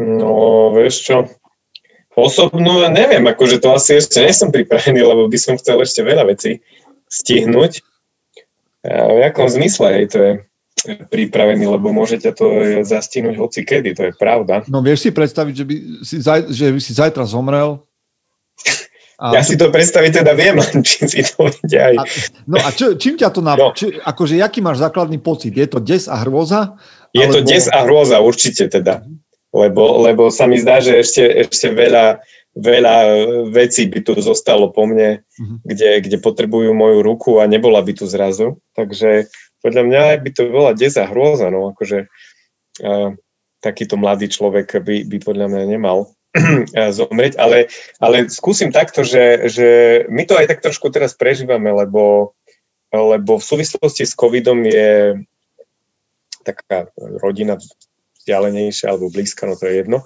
[0.00, 1.28] No, vieš čo,
[2.16, 6.24] osobnú, neviem, akože to asi ešte nie som pripravený, lebo by som chcel ešte veľa
[6.24, 6.64] vecí
[7.12, 7.84] stihnúť.
[8.88, 10.32] A v akom zmysle, hej, to je,
[10.86, 14.64] pripravený, lebo môžete to zastihnúť hoci kedy, to je pravda.
[14.66, 17.80] No vieš si predstaviť, že by si, zaj, že by si zajtra zomrel?
[19.20, 19.36] A...
[19.36, 20.56] Ja si to predstaviť teda viem,
[20.88, 21.96] či si to vedia aj.
[22.00, 22.02] A,
[22.48, 23.52] no a čo, čím ťa to na...
[23.52, 23.76] No.
[23.76, 25.52] Či, akože, jaký máš základný pocit?
[25.52, 26.80] Je to des a hrôza?
[27.12, 27.36] Je alebo...
[27.36, 29.04] to des a hrôza, určite teda.
[29.52, 32.24] Lebo, lebo sa mi zdá, že ešte, ešte veľa,
[32.56, 32.96] veľa
[33.52, 35.68] vecí by tu zostalo po mne, uh-huh.
[35.68, 38.56] kde, kde potrebujú moju ruku a nebola by tu zrazu.
[38.72, 39.28] Takže
[39.60, 42.08] podľa mňa by to bola deza hrôza, no akože
[42.84, 43.10] uh,
[43.60, 46.12] takýto mladý človek by, by podľa mňa nemal
[46.98, 47.68] zomrieť, ale,
[48.00, 49.68] ale skúsim takto, že, že
[50.08, 52.32] my to aj tak trošku teraz prežívame, lebo,
[52.90, 55.20] lebo v súvislosti s covidom je
[56.40, 56.88] taká
[57.20, 57.60] rodina
[58.22, 59.98] vzdialenejšia alebo blízka, no to je jedno.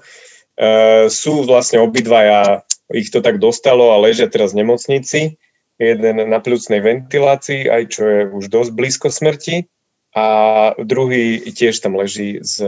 [0.55, 5.39] Uh, sú vlastne obidvaja, ich to tak dostalo a ležia teraz v nemocnici
[5.79, 9.67] jeden na pľúcnej ventilácii, aj čo je už dosť blízko smrti
[10.15, 10.27] a
[10.79, 12.63] druhý tiež tam leží s,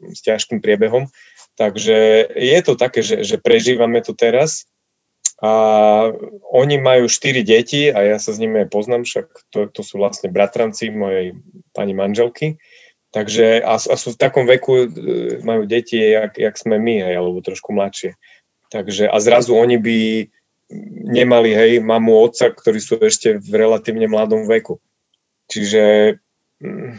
[0.00, 1.12] s ťažkým priebehom.
[1.60, 4.64] Takže je to také, že, že prežívame to teraz
[5.40, 5.52] a
[6.52, 9.96] oni majú štyri deti a ja sa s nimi aj poznám, však to, to sú
[10.00, 11.36] vlastne bratranci mojej
[11.72, 12.60] pani manželky.
[13.10, 14.88] Takže a, a sú v takom veku, e,
[15.42, 18.14] majú deti, jak, jak sme my, hej, alebo trošku mladšie.
[18.70, 19.98] Takže a zrazu oni by
[21.10, 24.78] nemali, hej, mamu, otca, ktorí sú ešte v relatívne mladom veku.
[25.50, 26.16] Čiže
[26.62, 26.90] mm,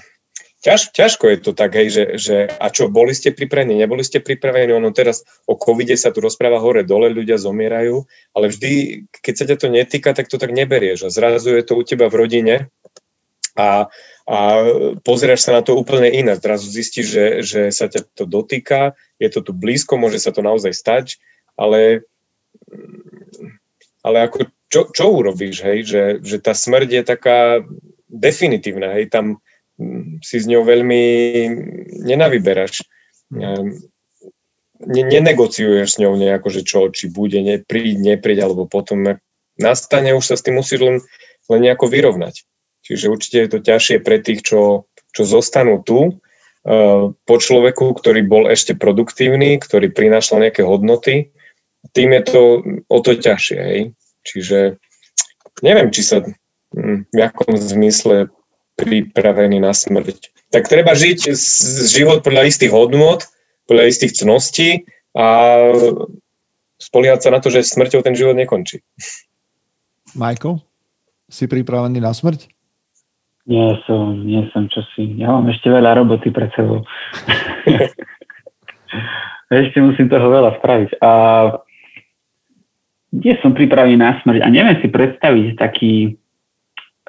[0.59, 4.19] ťaž, ťažko je to tak, hej, že, že a čo, boli ste pripravení, neboli ste
[4.19, 8.03] pripravení, ono teraz o covide sa tu rozpráva hore dole, ľudia zomierajú,
[8.35, 8.71] ale vždy,
[9.23, 12.11] keď sa ťa to netýka, tak to tak neberieš a zrazu je to u teba
[12.11, 12.55] v rodine
[13.55, 13.87] a,
[14.27, 14.37] a
[15.03, 16.39] pozrieš sa na to úplne inak.
[16.39, 20.39] Zrazu zistíš, že, že sa ťa to dotýka, je to tu blízko, môže sa to
[20.39, 21.19] naozaj stať,
[21.59, 22.07] ale
[24.01, 27.39] ale ako čo, čo urobíš, hej, že, že tá smrť je taká
[28.07, 29.43] definitívna, hej, tam
[29.77, 31.03] mm, si s ňou veľmi
[32.07, 32.87] nenavyberáš.
[33.29, 33.77] Mm.
[34.81, 39.21] Ne, nenegociuješ s ňou nejako, že čo, či bude, ne, príď, nepríď, alebo potom
[39.61, 40.97] nastane, už sa s tým musíš len,
[41.53, 42.41] len nejako vyrovnať.
[42.81, 46.17] Čiže určite je to ťažšie pre tých, čo, čo zostanú tu,
[46.65, 51.29] uh, po človeku, ktorý bol ešte produktívny, ktorý prinášal nejaké hodnoty
[51.91, 52.41] tým je to
[52.87, 53.59] o to ťažšie.
[53.59, 53.81] Hej.
[54.21, 54.59] Čiže
[55.65, 58.29] neviem, či sa hm, v akom zmysle
[58.77, 60.29] pripravený na smrť.
[60.51, 61.31] Tak treba žiť
[61.87, 63.27] život podľa istých hodnot,
[63.65, 64.69] podľa istých cností
[65.15, 65.27] a
[66.81, 68.81] spoliehať sa na to, že smrťou ten život nekončí.
[70.17, 70.59] Michael,
[71.31, 72.51] si pripravený na smrť?
[73.47, 75.17] Nie som, nie som čosi.
[75.17, 76.83] Ja mám ešte veľa roboty pred sebou.
[79.51, 80.89] ešte musím toho veľa spraviť.
[80.99, 81.11] A
[83.11, 86.15] nie som pripravený na smrť a neviem si predstaviť taký,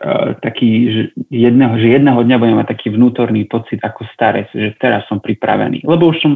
[0.02, 4.74] uh, taký že, jedného, že jedného dňa budem mať taký vnútorný pocit ako starec, že
[4.82, 5.86] teraz som pripravený.
[5.86, 6.32] Lebo už som,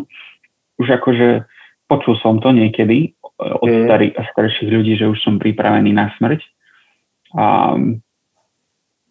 [0.79, 1.45] už akože
[1.91, 3.83] počul som to niekedy uh, od mm.
[3.91, 6.41] starých a starších ľudí, že už som pripravený na smrť.
[7.37, 7.75] A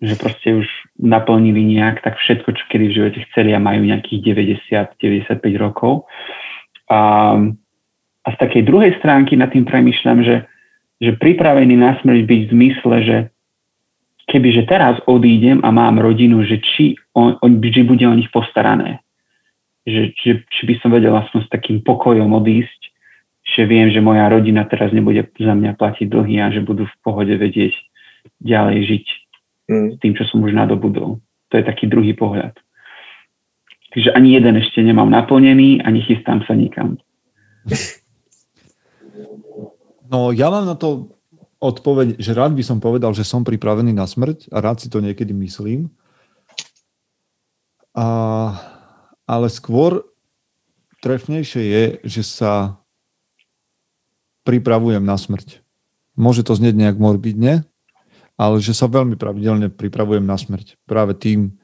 [0.03, 0.67] že proste už
[0.99, 4.35] naplnili nejak tak všetko, čo kedy v živote chceli a majú nejakých
[4.99, 6.03] 90-95 rokov.
[6.91, 6.99] A,
[8.25, 10.49] a z takej druhej stránky nad tým premyšľam, že,
[10.97, 13.17] že pripravený na smrť byť v zmysle, že
[14.25, 19.05] kebyže teraz odídem a mám rodinu, že či, on, on, že bude o nich postarané.
[19.85, 22.81] Že, že, či by som vedel aspoň s takým pokojom odísť,
[23.45, 26.97] že viem, že moja rodina teraz nebude za mňa platiť dlhy a že budú v
[27.05, 27.77] pohode vedieť
[28.41, 29.05] ďalej žiť
[29.69, 29.87] mm.
[29.93, 31.21] s tým, čo som už nadobudol.
[31.21, 32.57] To je taký druhý pohľad.
[33.93, 36.97] Takže ani jeden ešte nemám naplnený a nechystám sa nikam.
[40.09, 41.17] No ja mám na to
[41.59, 45.01] odpoveď, že rád by som povedal, že som pripravený na smrť a rád si to
[45.01, 45.89] niekedy myslím.
[47.95, 48.07] A,
[49.25, 50.03] ale skôr
[50.99, 52.81] trefnejšie je, že sa
[54.45, 55.63] pripravujem na smrť.
[56.13, 57.65] Môže to znieť nejak morbidne,
[58.35, 60.75] ale že sa veľmi pravidelne pripravujem na smrť.
[60.85, 61.55] Práve tým,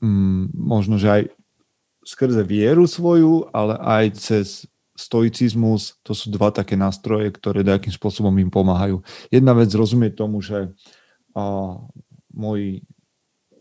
[0.00, 1.22] mm, možno, že aj
[2.06, 4.46] skrze vieru svoju, ale aj cez
[4.94, 9.02] stoicizmus, to sú dva také nástroje, ktoré nejakým spôsobom im pomáhajú.
[9.28, 10.70] Jedna vec rozumieť tomu, že
[11.34, 11.76] a,
[12.30, 12.86] moji,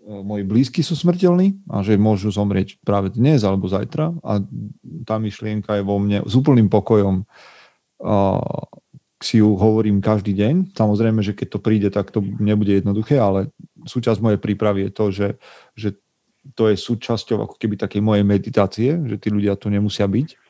[0.05, 4.39] a, moji blízky sú smrteľní a že môžu zomrieť práve dnes alebo zajtra a
[5.09, 7.25] tá myšlienka je vo mne s úplným pokojom
[9.23, 10.75] si ju hovorím každý deň.
[10.75, 13.55] Samozrejme, že keď to príde, tak to nebude jednoduché, ale
[13.87, 15.29] súčasť mojej prípravy je to, že,
[15.79, 15.89] že
[16.59, 20.42] to je súčasťou ako keby takej mojej meditácie, že tí ľudia tu nemusia byť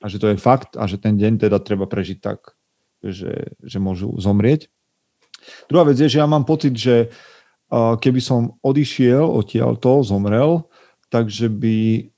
[0.00, 2.54] a že to je fakt a že ten deň teda treba prežiť tak,
[3.00, 4.68] že, že môžu zomrieť.
[5.70, 7.12] Druhá vec je, že ja mám pocit, že
[7.72, 10.66] keby som odišiel odtiaľto, zomrel,
[11.10, 12.08] takže by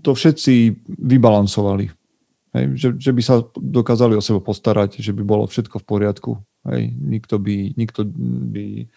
[0.00, 1.90] to všetci vybalansovali.
[2.50, 6.32] Hej, že, že by sa dokázali o seba postarať, že by bolo všetko v poriadku.
[6.66, 8.02] Hej, nikto, by, nikto
[8.50, 8.90] by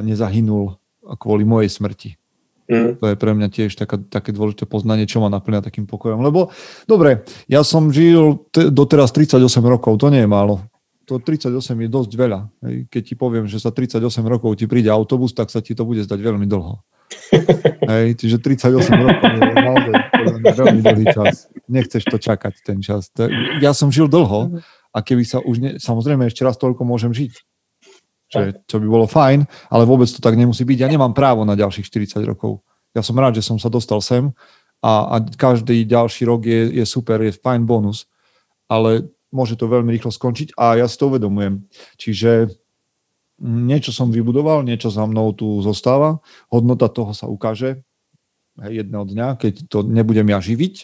[0.00, 0.80] nezahynul
[1.20, 2.10] kvôli mojej smrti.
[2.66, 2.98] Mm.
[2.98, 6.18] To je pre mňa tiež taká, také dôležité poznanie, čo ma naplňa takým pokojom.
[6.18, 6.50] Lebo,
[6.90, 10.66] dobre, ja som žil te, doteraz 38 rokov, to nie je málo.
[11.06, 12.40] To 38 je dosť veľa.
[12.90, 16.02] Keď ti poviem, že za 38 rokov ti príde autobus, tak sa ti to bude
[16.02, 16.82] zdať veľmi dlho.
[17.94, 19.94] Hej, čiže 38 rokov je naozaj
[20.58, 21.46] veľmi dlhý čas.
[21.70, 23.14] Nechceš to čakať, ten čas.
[23.62, 24.58] Ja som žil dlho
[24.90, 27.38] a keby sa už, ne, samozrejme ešte raz toľko môžem žiť.
[28.26, 30.78] Čo, je, čo by bolo fajn, ale vôbec to tak nemusí byť.
[30.82, 32.58] Ja nemám právo na ďalších 40 rokov.
[32.90, 34.34] Ja som rád, že som sa dostal sem
[34.82, 38.10] a, a každý ďalší rok je, je super, je fajn bonus,
[38.66, 41.62] ale môže to veľmi rýchlo skončiť a ja si to uvedomujem.
[42.00, 42.50] Čiže
[43.42, 47.84] niečo som vybudoval, niečo za mnou tu zostáva, hodnota toho sa ukáže
[48.64, 50.74] hej, jedného dňa, keď to nebudem ja živiť.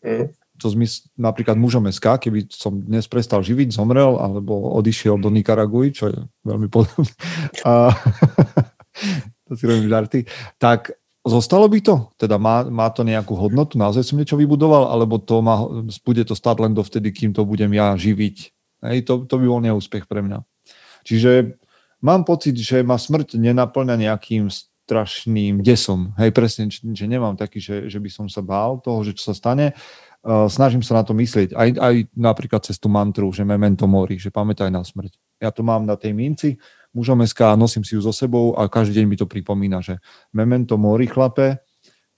[0.00, 0.26] Mm.
[0.60, 5.86] To zmysl, napríklad mužom SK, keby som dnes prestal živiť, zomrel, alebo odišiel do Nikaraguj,
[5.96, 7.08] čo je veľmi podobné.
[7.68, 7.90] A,
[9.48, 10.28] to si robím žarty.
[10.60, 10.92] Tak
[11.24, 12.12] zostalo by to?
[12.20, 13.80] Teda má, má to nejakú hodnotu?
[13.80, 14.92] Naozaj som niečo vybudoval?
[14.92, 15.64] Alebo to má,
[16.04, 18.36] bude to stáť len dovtedy, kým to budem ja živiť?
[18.80, 20.40] Hej, to, to by bol neúspech pre mňa.
[21.04, 21.56] Čiže
[22.00, 24.48] mám pocit, že ma smrť nenaplňa nejakým
[24.90, 26.10] strašným desom.
[26.18, 29.34] Hej, presne, že nemám taký, že, že by som sa bál toho, že čo sa
[29.38, 29.76] stane.
[30.20, 31.56] Uh, snažím sa na to myslieť.
[31.56, 35.16] Aj, aj napríklad cez tú mantru, že memento mori, že pamätaj na smrť.
[35.40, 36.60] Ja to mám na tej minci,
[36.92, 39.96] mužom SK, nosím si ju so sebou a každý deň mi to pripomína, že
[40.36, 41.64] memento mori, chlape,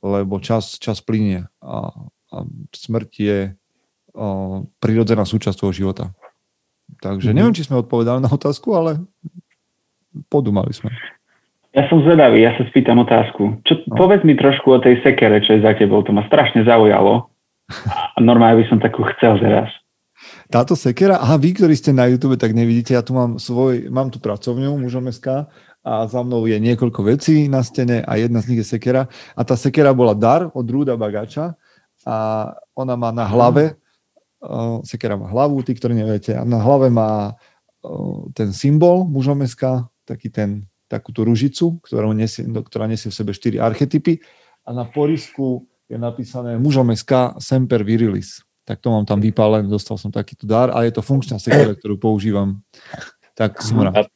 [0.03, 1.95] lebo čas, čas plinie a,
[2.35, 2.37] a
[2.75, 6.11] smrť je uh, prirodzená súčasť tvojho života.
[6.99, 7.39] Takže mm-hmm.
[7.39, 8.99] neviem, či sme odpovedali na otázku, ale
[10.27, 10.91] podumali sme.
[11.73, 13.65] Ja som zvedavý, ja sa spýtam otázku.
[13.65, 13.97] Čo, no.
[13.97, 17.32] Povedz mi trošku o tej sekere, čo je za tebou, to ma strašne zaujalo.
[18.17, 19.71] A normálne by som takú chcel teraz.
[20.53, 24.13] Táto sekera, aha, vy, ktorí ste na YouTube, tak nevidíte, ja tu mám svoj, mám
[24.13, 25.51] tu pracovňu mužom SK
[25.83, 29.11] a za mnou je niekoľko vecí na stene a jedna z nich je sekera.
[29.35, 31.59] A tá sekera bola dar od Rúda Bagača
[32.07, 32.17] a
[32.79, 33.75] ona má na hlave,
[34.47, 37.35] uh, sekera má hlavu, tí, ktorí neviete, a na hlave má
[38.39, 43.59] ten symbol mužom SK, taký ten, takúto ružicu, ktorá nesie, ktorá nesie v sebe štyri
[43.59, 44.23] archetypy
[44.63, 48.41] a na porisku je napísané mužom SK Semper Virilis.
[48.65, 52.01] Tak to mám tam vypálené, dostal som takýto dar a je to funkčná sekera, ktorú
[52.01, 52.65] používam.
[53.37, 54.09] Tak som rád.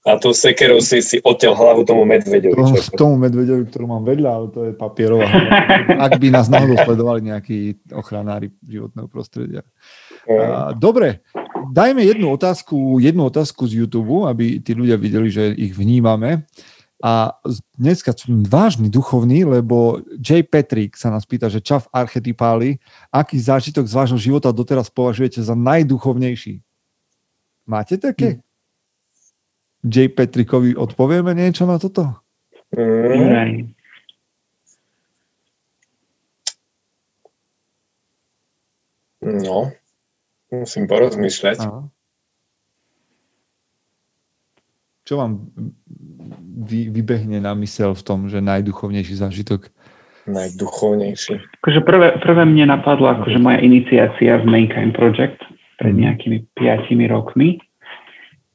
[0.00, 2.56] A tú sekerou si, si odtiaľ hlavu tomu medveďovi.
[2.56, 2.96] Čo?
[2.96, 5.28] Tomu medveďovi, ktorú mám vedľa, ale to je papierová.
[6.00, 9.60] Ak by nás náhodou sledovali nejakí ochranári životného prostredia.
[10.80, 11.20] Dobre,
[11.68, 16.48] dajme jednu otázku, jednu otázku z YouTube, aby tí ľudia videli, že ich vnímame.
[17.00, 17.32] A
[17.80, 20.44] dneska som vážny duchovný, lebo J.
[20.44, 22.76] Patrick sa nás pýta, že čav archetypáli,
[23.08, 26.60] aký zážitok z vášho života doteraz považujete za najduchovnejší?
[27.64, 28.36] Máte také?
[28.36, 28.40] Hm.
[29.88, 29.96] J.
[30.12, 32.20] Petrikovi odpovieme niečo na toto?
[32.76, 33.72] Mm.
[39.20, 39.72] No,
[40.52, 41.58] musím porozmýšľať.
[41.64, 41.88] Aha.
[45.04, 45.50] Čo vám
[46.38, 49.70] vy, vybehne na mysel v tom, že najduchovnejší zážitok?
[50.30, 51.34] Najduchovnejší.
[51.64, 55.40] Akože prvé, prvé mne napadlo akože moja iniciácia v Mankind Project
[55.80, 56.00] pred mhm.
[56.06, 57.58] nejakými piatimi rokmi.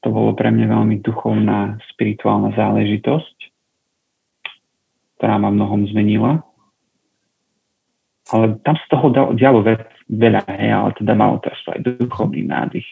[0.06, 3.38] To bolo pre mňa veľmi duchovná, spirituálna záležitosť,
[5.18, 6.46] ktorá ma mnohom zmenila.
[8.30, 9.66] Ale tam z toho dialo
[10.10, 12.86] veľa, hej, ale teda malo to aj duchovný nádych.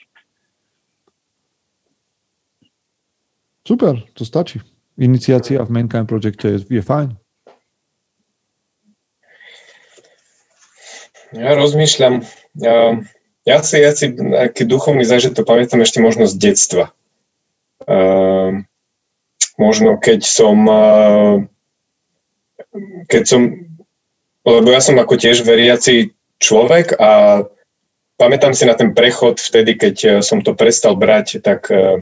[3.64, 4.73] Super, to stačí.
[4.98, 7.18] Iniciácia v Mankind Projecte je, je fajn.
[11.34, 12.22] Ja rozmýšľam,
[12.62, 13.02] ja,
[13.42, 16.94] ja si, ja si aký duchovný zážitok pamätám ešte možno z detstva.
[17.84, 18.62] Uh,
[19.58, 21.36] možno keď som uh,
[23.10, 23.42] keď som
[24.46, 27.44] lebo ja som ako tiež veriaci človek a
[28.16, 32.00] pamätám si na ten prechod vtedy, keď uh, som to prestal brať tak uh,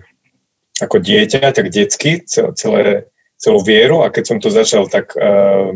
[0.82, 3.08] ako dieťa, tak detsky, celé,
[3.42, 5.74] celú vieru a keď som to začal tak uh,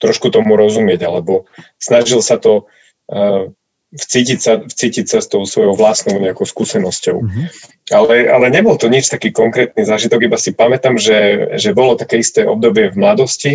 [0.00, 1.44] trošku tomu rozumieť, alebo
[1.76, 2.68] snažil sa to
[3.12, 3.52] uh,
[3.92, 7.16] vcítiť sa, vcítiť sa s tou svojou vlastnou nejakou skúsenosťou.
[7.22, 7.46] Mm-hmm.
[7.92, 12.20] Ale, ale nebol to nič taký konkrétny zážitok, iba si pamätám, že, že bolo také
[12.20, 13.52] isté obdobie v mladosti,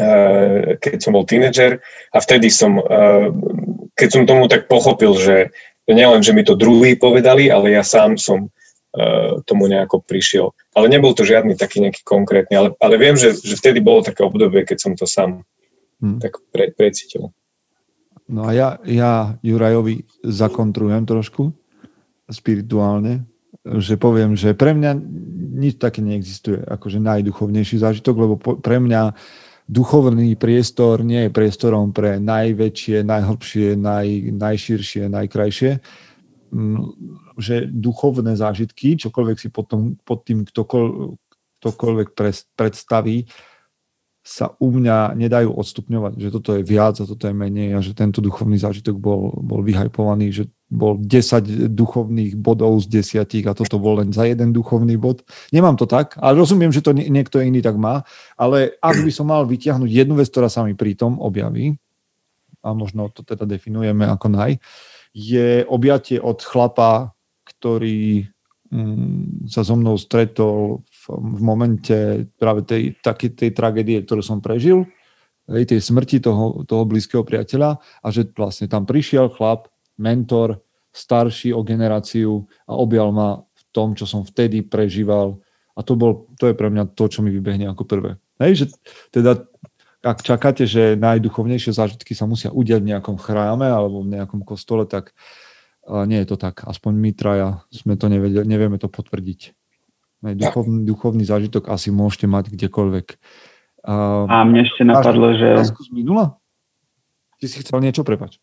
[0.00, 1.80] uh, keď som bol tínedžer
[2.12, 3.32] a vtedy som, uh,
[3.96, 5.52] keď som tomu tak pochopil, že
[5.88, 8.50] nielen, že mi to druhý povedali, ale ja sám som
[9.44, 10.56] tomu nejako prišiel.
[10.72, 14.24] Ale nebol to žiadny taký nejaký konkrétny, ale, ale viem, že, že vtedy bolo také
[14.24, 15.44] obdobie, keď som to sám
[16.00, 16.18] mm.
[16.20, 17.32] tak pre, precítil.
[18.26, 21.54] No a ja, ja Jurajovi zakontrujem trošku
[22.26, 23.22] spirituálne,
[23.62, 24.98] že poviem, že pre mňa
[25.56, 29.14] nič také neexistuje, akože najduchovnejší zážitok, lebo pre mňa
[29.66, 35.82] duchovný priestor nie je priestorom pre najväčšie, najhlbšie, naj, najširšie, najkrajšie.
[37.36, 41.20] Že duchovné zážitky, čokoľvek si potom, pod tým ktokoľvek,
[41.60, 42.08] ktokoľvek
[42.56, 43.28] predstaví,
[44.26, 47.94] sa u mňa nedajú odstupňovať, že toto je viac a toto je menej a že
[47.94, 53.78] tento duchovný zážitok bol, bol vyhajpovaný, že bol 10 duchovných bodov z 10 a toto
[53.78, 55.22] bol len za jeden duchovný bod.
[55.54, 58.02] Nemám to tak, ale rozumiem, že to niekto iný tak má,
[58.34, 61.78] ale ak by som mal vytiahnuť jednu vec, ktorá sa mi pri tom objaví,
[62.66, 64.58] a možno to teda definujeme ako naj,
[65.14, 67.15] je objatie od chlapa,
[67.58, 68.26] ktorý
[68.70, 74.86] mm, sa so mnou stretol v momente práve tej, takej tej tragédie, ktorú som prežil,
[75.46, 80.58] tej smrti toho, toho blízkeho priateľa a že vlastne tam prišiel chlap, mentor,
[80.90, 85.38] starší o generáciu a objal ma v tom, čo som vtedy prežíval
[85.76, 88.16] a to, bol, to je pre mňa to, čo mi vybehne ako prvé.
[88.40, 88.66] Hej, že
[89.12, 89.44] teda
[90.00, 94.86] ak čakáte, že najduchovnejšie zážitky sa musia udiať v nejakom chráme alebo v nejakom kostole,
[94.86, 95.12] tak
[96.06, 96.66] nie je to tak.
[96.66, 99.54] Aspoň my traja sme to nevedeli, nevieme to potvrdiť.
[100.26, 103.06] Duchovný, duchovný zážitok asi môžete mať kdekoľvek.
[103.86, 105.70] A, a mne ešte napadlo, že...
[105.70, 106.34] Z minula?
[107.38, 108.42] Ty si chcel niečo, prepač.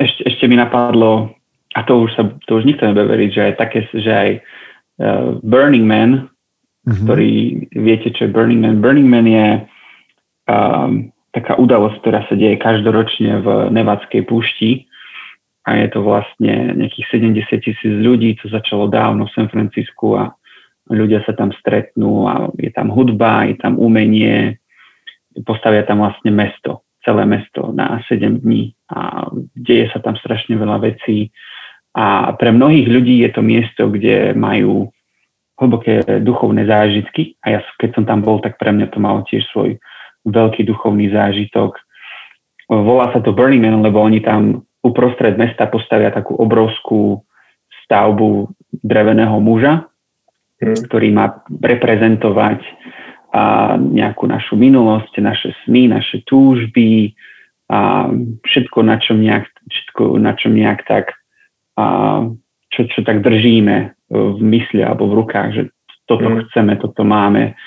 [0.00, 1.36] Ešte, ešte mi napadlo,
[1.76, 4.30] a to už, sa, to už nikto nebude veriť, že aj také, že aj
[5.02, 6.30] uh, Burning Man,
[6.86, 6.96] uh-huh.
[7.04, 8.80] ktorý, viete, čo je Burning Man?
[8.80, 9.46] Burning Man je
[10.48, 14.86] um, taká udalosť, ktorá sa deje každoročne v Nevadskej púšti
[15.64, 20.36] a je to vlastne nejakých 70 tisíc ľudí, to začalo dávno v San Francisku a
[20.92, 24.60] ľudia sa tam stretnú a je tam hudba, je tam umenie,
[25.48, 30.84] postavia tam vlastne mesto, celé mesto na 7 dní a deje sa tam strašne veľa
[30.84, 31.32] vecí.
[31.96, 34.92] A pre mnohých ľudí je to miesto, kde majú
[35.56, 37.38] hlboké duchovné zážitky.
[37.40, 39.78] A ja keď som tam bol, tak pre mňa to malo tiež svoj
[40.26, 41.78] veľký duchovný zážitok.
[42.68, 47.24] Volá sa to Burning Man, lebo oni tam uprostred mesta postavia takú obrovskú
[47.84, 48.52] stavbu
[48.84, 49.88] dreveného muža,
[50.60, 50.88] mm.
[50.88, 52.60] ktorý má reprezentovať
[53.34, 57.18] a nejakú našu minulosť, naše sny, naše túžby
[57.66, 58.06] a
[58.46, 61.18] všetko, na čom nejak, všetko, na čom nejak tak
[61.74, 62.22] a
[62.70, 63.76] čo, čo tak držíme
[64.14, 65.62] v mysli alebo v rukách, že
[66.06, 66.36] toto mm.
[66.46, 67.58] chceme, toto máme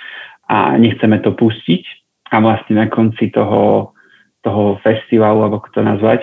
[0.47, 1.83] a nechceme to pustiť.
[2.31, 3.95] A vlastne na konci toho,
[4.43, 6.21] toho festivalu, alebo ako to nazvať,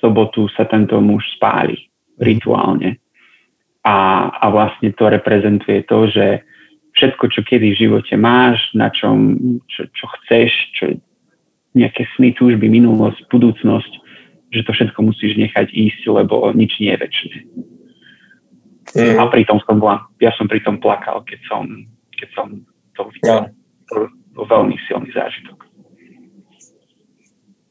[0.00, 2.98] sobotu sa tento muž spáli rituálne
[3.86, 6.26] a, a vlastne to reprezentuje to, že
[6.98, 9.38] všetko, čo kedy v živote máš, na čom,
[9.70, 10.84] čo, čo chceš, čo
[11.78, 13.92] nejaké sny, túžby, minulosť, budúcnosť,
[14.50, 17.34] že to všetko musíš nechať ísť, lebo nič nie je väčšie.
[18.98, 19.16] Mm.
[19.20, 21.62] A pritom som bola, ja som pritom plakal, keď som,
[22.16, 22.46] keď som
[22.96, 23.52] to videl.
[23.92, 25.68] To, to veľmi silný zážitok.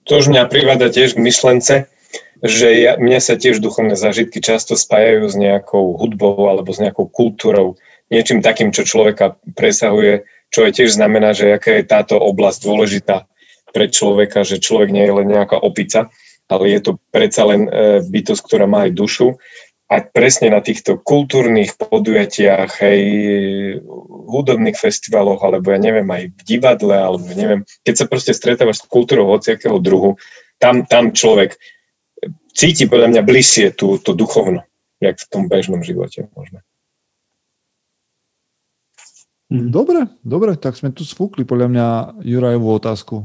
[0.08, 1.76] To už mňa privádza tiež k myšlence,
[2.46, 7.10] že ja, mne sa tiež duchovné zážitky často spájajú s nejakou hudbou alebo s nejakou
[7.10, 7.78] kultúrou,
[8.14, 13.28] niečím takým, čo človeka presahuje, čo je tiež znamená, že aká je táto oblasť dôležitá
[13.76, 16.08] pre človeka, že človek nie je len nejaká opica,
[16.48, 19.36] ale je to predsa len e, bytosť, ktorá má aj dušu.
[19.88, 23.02] A presne na týchto kultúrnych podujatiach, hej,
[24.28, 28.88] hudobných festivaloch, alebo ja neviem, aj v divadle, alebo neviem, keď sa proste stretávaš s
[28.92, 30.20] kultúrou hociakého druhu,
[30.60, 31.56] tam, tam človek
[32.58, 34.66] cíti podľa mňa bližšie tú, tú duchovno,
[34.98, 36.66] jak v tom bežnom živote možno.
[39.48, 41.86] Dobre, dobre, tak sme tu sfúkli podľa mňa
[42.26, 43.16] Jurajovú otázku.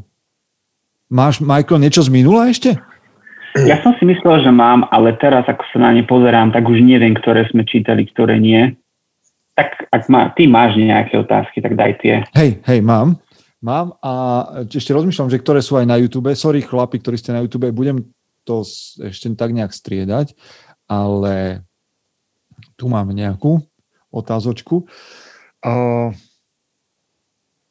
[1.11, 2.79] Máš, Michael, niečo z minula ešte?
[3.67, 6.79] Ja som si myslel, že mám, ale teraz, ako sa na ne pozerám, tak už
[6.81, 8.73] neviem, ktoré sme čítali, ktoré nie.
[9.59, 12.15] Tak ak má, ty máš nejaké otázky, tak daj tie.
[12.33, 13.21] Hej, hej, mám.
[13.61, 14.13] Mám a
[14.65, 16.33] ešte rozmýšľam, že ktoré sú aj na YouTube.
[16.33, 18.09] Sorry, chlapi, ktorí ste na YouTube, budem
[18.43, 18.67] to
[19.03, 20.35] ešte tak nejak striedať,
[20.91, 21.67] ale
[22.77, 23.63] tu mám nejakú
[24.13, 24.87] otázočku.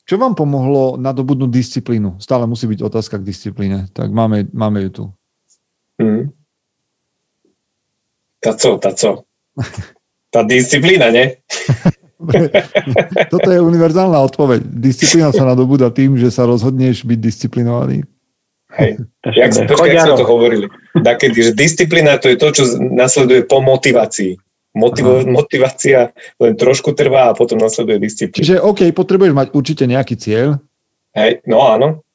[0.06, 2.20] Čo vám pomohlo nadobudnúť disciplínu?
[2.20, 3.88] Stále musí byť otázka k disciplíne.
[3.96, 5.04] Tak máme, máme ju tu.
[6.02, 6.34] Hmm.
[8.42, 9.24] Tá co, tá co?
[10.34, 11.38] Tá disciplína, nie?
[13.34, 14.64] Toto je univerzálna odpoveď.
[14.64, 18.06] Disciplína sa nadobúda tým, že sa rozhodneš byť disciplinovaný.
[18.80, 19.04] Hej.
[19.28, 20.72] Jak, počkaj, jak sa to hovorili.
[20.96, 24.40] Dakedy, že disciplína to je to, čo nasleduje po motivácii.
[24.72, 28.40] Motivo- motivácia len trošku trvá a potom nasleduje disciplína.
[28.40, 30.64] Čiže OK, potrebuješ mať určite nejaký cieľ.
[31.12, 32.08] Hej, no áno.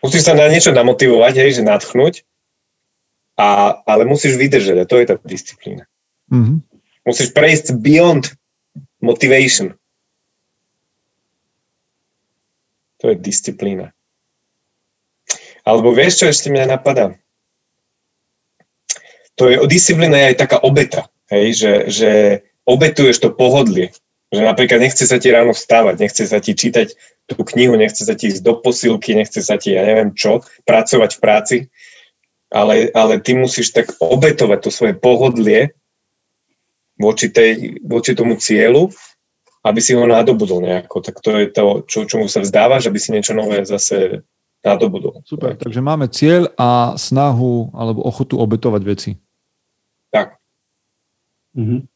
[0.00, 2.24] Musíš sa na niečo namotivovať, hej, že nadchnúť
[3.36, 5.84] a, ale musíš vydržať a to je tá disciplína.
[6.32, 6.58] Mm-hmm.
[7.04, 8.32] Musíš prejsť beyond
[9.04, 9.76] motivation.
[13.04, 13.92] To je disciplína.
[15.62, 17.14] Alebo vieš, čo ešte mňa napadá?
[19.40, 22.10] To je, disciplína je aj taká obeta, hej, že, že
[22.68, 23.94] obetuješ to pohodlie.
[24.32, 26.96] Že napríklad nechce sa ti ráno vstávať, nechce sa ti čítať
[27.28, 31.10] tú knihu, nechce sa ti ísť do posilky, nechce sa ti, ja neviem čo, pracovať
[31.16, 31.56] v práci,
[32.52, 35.72] ale, ale ty musíš tak obetovať to svoje pohodlie
[37.00, 38.92] voči, tej, voči tomu cieľu,
[39.64, 41.00] aby si ho nadobudol nejako.
[41.00, 44.26] Tak to je to, čo, čomu sa vzdávaš, aby si niečo nové zase
[44.62, 45.22] nadobudol.
[45.26, 49.10] Super, takže máme cieľ a snahu alebo ochotu obetovať veci.
[50.14, 50.38] Tak.
[51.58, 51.90] Mhm.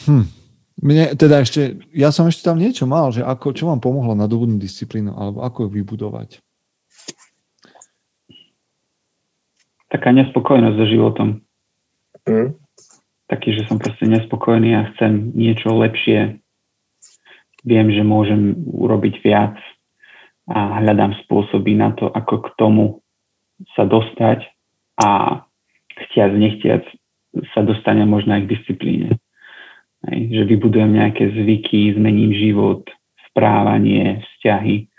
[0.00, 0.24] Hm.
[0.80, 4.64] Mne teda ešte, ja som ešte tam niečo mal, že ako, čo vám pomohlo nadobudnúť
[4.64, 6.40] disciplínu, alebo ako ju vybudovať?
[9.92, 11.28] Taká nespokojnosť so životom.
[12.24, 12.56] Mm.
[13.30, 16.42] Taký, že som proste nespokojný a chcem niečo lepšie.
[17.62, 19.54] Viem, že môžem urobiť viac
[20.50, 22.84] a hľadám spôsoby na to, ako k tomu
[23.78, 24.50] sa dostať
[24.98, 25.40] a
[25.94, 26.82] chtiac, nechtiac
[27.54, 29.08] sa dostane možno aj k disciplíne.
[30.10, 32.88] Hej, že vybudujem nejaké zvyky, zmením život,
[33.30, 34.90] správanie, vzťahy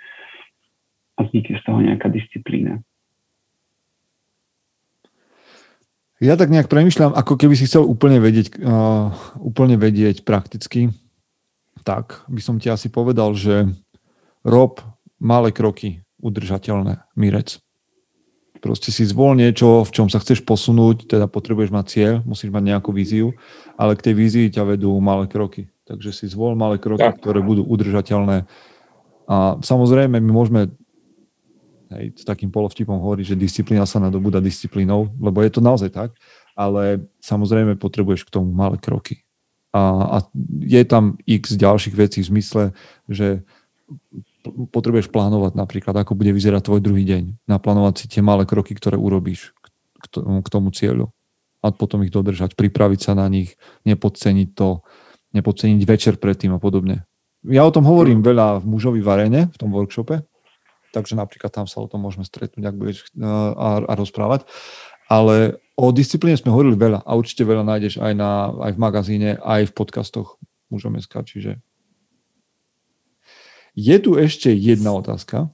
[1.18, 2.80] a vznikne z toho nejaká disciplína.
[6.22, 9.10] Ja tak nejak premyšľam, ako keby si chcel úplne vedieť, uh,
[9.42, 10.94] úplne vedieť prakticky,
[11.82, 13.66] tak by som ti asi povedal, že
[14.46, 14.86] rob
[15.18, 17.58] malé kroky udržateľné, mirec.
[18.62, 22.64] Proste si zvol niečo, v čom sa chceš posunúť, teda potrebuješ mať cieľ, musíš mať
[22.70, 23.34] nejakú víziu,
[23.74, 25.74] ale k tej vízii ťa vedú malé kroky.
[25.90, 27.18] Takže si zvol malé kroky, tak.
[27.18, 28.46] ktoré budú udržateľné.
[29.26, 30.62] A samozrejme, my môžeme
[31.98, 36.16] hej, s takým polovtipom hovoriť, že disciplína sa nadobúda disciplínou, lebo je to naozaj tak,
[36.56, 39.24] ale samozrejme potrebuješ k tomu malé kroky.
[39.72, 40.18] A, a
[40.64, 42.64] je tam x ďalších vecí v zmysle,
[43.08, 43.48] že
[44.72, 47.48] potrebuješ plánovať napríklad, ako bude vyzerať tvoj druhý deň.
[47.48, 49.56] Naplánovať si tie malé kroky, ktoré urobíš
[50.20, 51.14] k tomu cieľu.
[51.62, 53.54] A potom ich dodržať, pripraviť sa na nich,
[53.86, 54.82] nepodceniť to,
[55.38, 57.06] nepodceniť večer predtým a podobne.
[57.46, 60.26] Ja o tom hovorím veľa v mužovi varene, v tom workshope,
[60.92, 64.48] takže napríklad tam sa o tom môžeme stretnúť, ak budeš a, a rozprávať.
[65.12, 69.30] Ale o disciplíne sme hovorili veľa a určite veľa nájdeš aj, na, aj v magazíne,
[69.44, 70.40] aj v podcastoch
[70.72, 71.52] mužom SK, čiže
[73.76, 75.48] je tu ešte jedna otázka.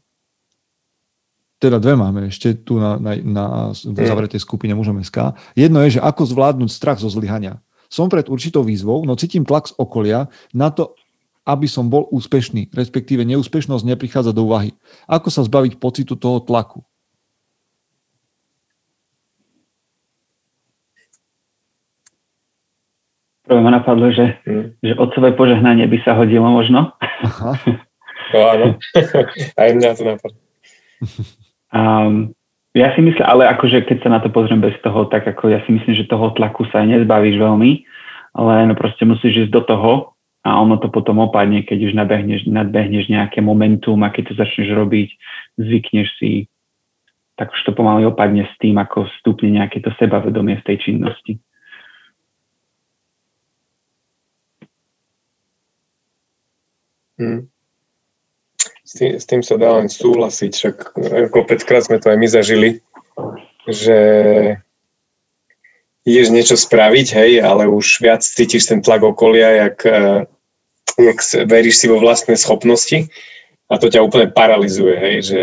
[1.58, 3.46] Teda dve máme ešte tu na, na, na
[3.82, 5.38] zavretej skupine mužom SK.
[5.58, 7.62] Jedno je, že ako zvládnuť strach zo zlyhania.
[7.90, 10.94] Som pred určitou výzvou, no cítim tlak z okolia na to,
[11.48, 14.76] aby som bol úspešný, respektíve neúspešnosť neprichádza do úvahy.
[15.08, 16.84] Ako sa zbaviť pocitu toho tlaku?
[23.48, 24.84] Prvé ma napadlo, že, hmm.
[24.84, 26.92] že otcové požehnanie by sa hodilo možno.
[27.24, 27.56] Aha.
[28.36, 28.66] no áno,
[29.64, 30.40] aj mňa to napadlo.
[31.72, 32.36] Um,
[32.76, 35.64] ja si myslím, ale akože keď sa na to pozriem bez toho, tak ako ja
[35.64, 37.88] si myslím, že toho tlaku sa aj nezbavíš veľmi,
[38.36, 39.92] len no proste musíš ísť do toho
[40.48, 44.72] a ono to potom opadne, keď už nadbehneš, nadbehneš nejaké momentum a keď to začneš
[44.72, 45.10] robiť,
[45.60, 46.48] zvykneš si,
[47.36, 51.34] tak už to pomaly opadne s tým, ako stupne nejaké to sebavedomie z tej činnosti.
[57.20, 57.52] Hmm.
[58.88, 60.76] S, tým, s tým sa dá len súhlasiť, však
[61.36, 62.70] kopeckrát sme to aj my zažili,
[63.68, 64.00] že
[66.08, 70.24] ideš niečo spraviť, hej, ale už viac cítiš ten tlak okolia, jak, eh,
[70.98, 73.08] jak veríš si vo vlastné schopnosti
[73.70, 75.42] a to ťa úplne paralizuje, hej, že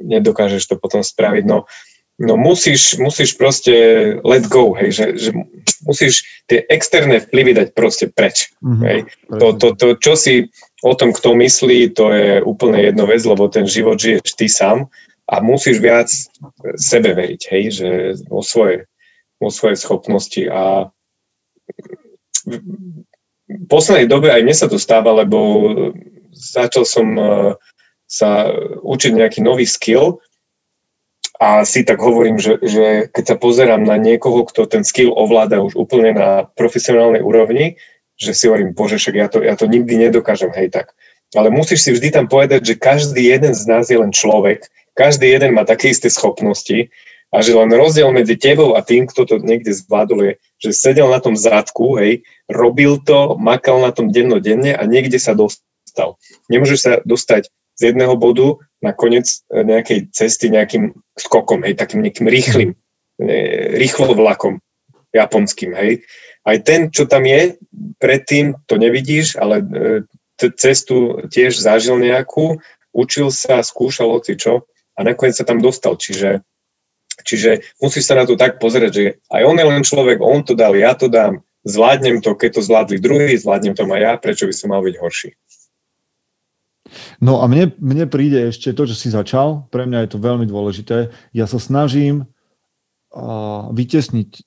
[0.00, 1.44] nedokážeš to potom spraviť.
[1.48, 1.64] No,
[2.20, 3.74] no musíš, musíš proste
[4.20, 5.30] let go, hej, že, že
[5.84, 8.52] musíš tie externé vplyvy dať proste preč.
[8.60, 8.84] Mm-hmm.
[8.84, 8.98] Hej.
[9.40, 10.34] To, to, to, čo si
[10.84, 14.88] o tom, kto myslí, to je úplne jedno vec, lebo ten život žiješ ty sám
[15.30, 16.10] a musíš viac
[16.76, 17.88] sebe veriť, hej, že
[18.26, 18.90] vo svoje,
[19.38, 20.90] vo svoje schopnosti a
[23.50, 25.38] v poslednej dobe aj mne sa to stáva, lebo
[26.30, 27.58] začal som uh,
[28.06, 28.50] sa
[28.82, 30.22] učiť nejaký nový skill
[31.40, 35.62] a si tak hovorím, že, že keď sa pozerám na niekoho, kto ten skill ovláda
[35.62, 37.80] už úplne na profesionálnej úrovni,
[38.20, 40.92] že si hovorím, bože, však ja to, ja to nikdy nedokážem, hej tak.
[41.32, 45.32] Ale musíš si vždy tam povedať, že každý jeden z nás je len človek, každý
[45.32, 46.92] jeden má také isté schopnosti
[47.30, 51.06] a že len rozdiel medzi tebou a tým, kto to niekde zvládol, je, že sedel
[51.06, 56.18] na tom zadku, hej, robil to, makal na tom dennodenne a niekde sa dostal.
[56.50, 57.46] Nemôžeš sa dostať
[57.78, 62.70] z jedného bodu na koniec e, nejakej cesty nejakým skokom, hej, takým nejakým rýchlým,
[63.76, 64.58] rýchlo vlakom
[65.12, 66.02] japonským, hej.
[66.40, 67.60] Aj ten, čo tam je,
[68.00, 69.66] predtým to nevidíš, ale e,
[70.56, 72.58] cestu tiež zažil nejakú,
[72.96, 74.64] učil sa, skúšal oci čo
[74.96, 76.00] a nakoniec sa tam dostal.
[76.00, 76.40] Čiže,
[77.24, 80.56] čiže musíš sa na to tak pozrieť, že aj on je len človek, on to
[80.56, 84.48] dal, ja to dám, zvládnem to, keď to zvládli druhý, zvládnem to aj ja, prečo
[84.48, 85.30] by som mal byť horší.
[87.22, 90.46] No a mne, mne príde ešte to, čo si začal, pre mňa je to veľmi
[90.48, 91.14] dôležité.
[91.30, 92.26] Ja sa snažím
[93.14, 94.42] uh, vytesniť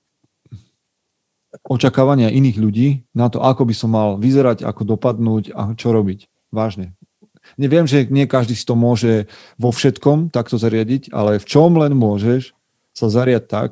[1.63, 6.27] očakávania iných ľudí na to, ako by som mal vyzerať, ako dopadnúť a čo robiť.
[6.49, 6.97] Vážne.
[7.59, 9.27] Neviem, že nie každý si to môže
[9.59, 12.55] vo všetkom takto zariadiť, ale v čom len môžeš
[12.93, 13.69] sa zariať tak,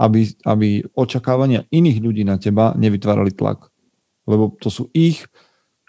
[0.00, 3.68] aby, aby očakávania iných ľudí na teba nevytvárali tlak.
[4.24, 5.26] Lebo to sú ich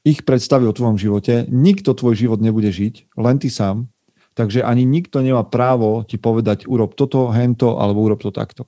[0.01, 1.45] ich predstavy o tvojom živote.
[1.49, 3.89] Nikto tvoj život nebude žiť, len ty sám.
[4.33, 8.65] Takže ani nikto nemá právo ti povedať urob toto, hento, alebo urob to takto.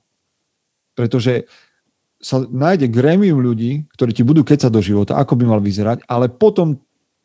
[0.94, 1.48] Pretože
[2.22, 6.30] sa nájde grémium ľudí, ktorí ti budú kecať do života, ako by mal vyzerať, ale
[6.30, 6.78] potom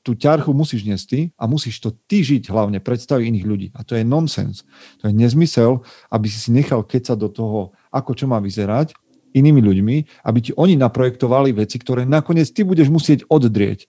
[0.09, 3.67] tú ťarchu musíš niesť ty a musíš to ty žiť hlavne, predstaviť iných ľudí.
[3.77, 4.65] A to je nonsens.
[5.05, 8.97] To je nezmysel, aby si si nechal kecať do toho, ako čo má vyzerať
[9.37, 13.85] inými ľuďmi, aby ti oni naprojektovali veci, ktoré nakoniec ty budeš musieť oddrieť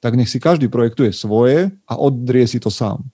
[0.00, 3.04] tak nech si každý projektuje svoje a oddrie si to sám.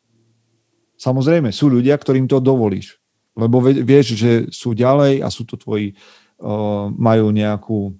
[0.98, 3.00] Samozrejme, sú ľudia, ktorým to dovolíš,
[3.34, 7.96] lebo vieš, že sú ďalej a sú to tvoji, uh, majú nejakú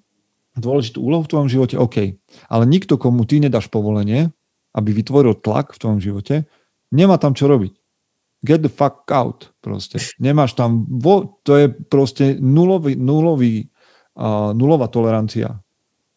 [0.53, 2.21] dôležitú úlohu v tvojom živote, OK.
[2.47, 4.29] Ale nikto, komu ty nedáš povolenie,
[4.73, 6.49] aby vytvoril tlak v tvojom živote,
[6.89, 7.73] nemá tam čo robiť.
[8.43, 10.03] Get the fuck out proste.
[10.19, 13.71] Nemáš tam, vo, to je proste nulový, nulový,
[14.19, 15.63] uh, nulová tolerancia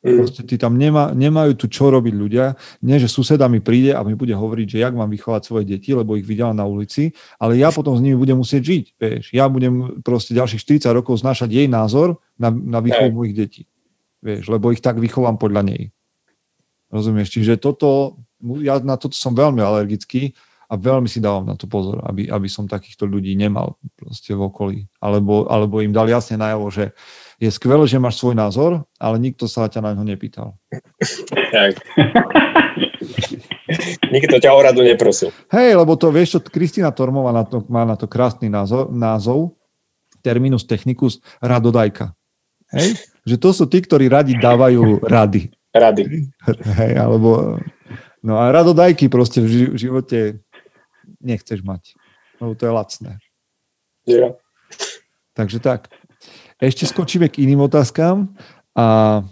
[0.06, 0.22] Mm.
[0.22, 2.54] Proste ty tam nemá, nemajú tu čo robiť ľudia.
[2.86, 5.90] Nie, že suseda mi príde a mi bude hovoriť, že jak mám vychovať svoje deti,
[5.90, 7.10] lebo ich videla na ulici,
[7.42, 8.84] ale ja potom s nimi budem musieť žiť.
[9.02, 9.24] Vieš.
[9.34, 13.62] Ja budem proste ďalších 40 rokov znášať jej názor na, na výchovu mojich detí.
[14.22, 15.82] Vieš, lebo ich tak vychovám podľa nej.
[16.94, 17.34] Rozumieš?
[17.34, 18.22] Čiže toto,
[18.62, 20.32] ja na toto som veľmi alergický
[20.66, 24.50] a veľmi si dávam na to pozor, aby, aby som takýchto ľudí nemal proste v
[24.50, 24.78] okolí.
[24.98, 26.90] Alebo, alebo im dal jasne najavo, že
[27.38, 30.58] je skvelé, že máš svoj názor, ale nikto sa ťa na ňo nepýtal.
[34.10, 35.30] Nikto ťa o radu neprosil.
[35.54, 39.54] Hej, lebo to vieš, čo Kristina Tormová na to, má na to krásny názov, názov
[40.18, 42.10] terminus technicus radodajka.
[42.74, 42.98] Hej?
[43.22, 45.54] Že to sú tí, ktorí radi dávajú rady.
[45.70, 46.02] Rady.
[46.74, 47.54] Hej, alebo...
[48.26, 50.42] No a radodajky proste v živote
[51.22, 51.94] nechceš mať.
[52.42, 53.10] Lebo to je lacné.
[54.02, 54.34] Yeah.
[55.38, 55.94] Takže tak.
[56.58, 58.34] Ešte skočíme k iným otázkam.
[58.74, 59.22] A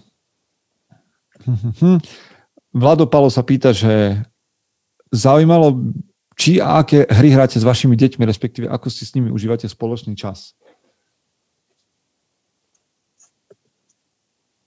[2.74, 4.22] Vlado Palo sa pýta, že
[5.10, 5.94] zaujímalo,
[6.34, 10.14] či a aké hry hráte s vašimi deťmi, respektíve ako si s nimi užívate spoločný
[10.14, 10.54] čas.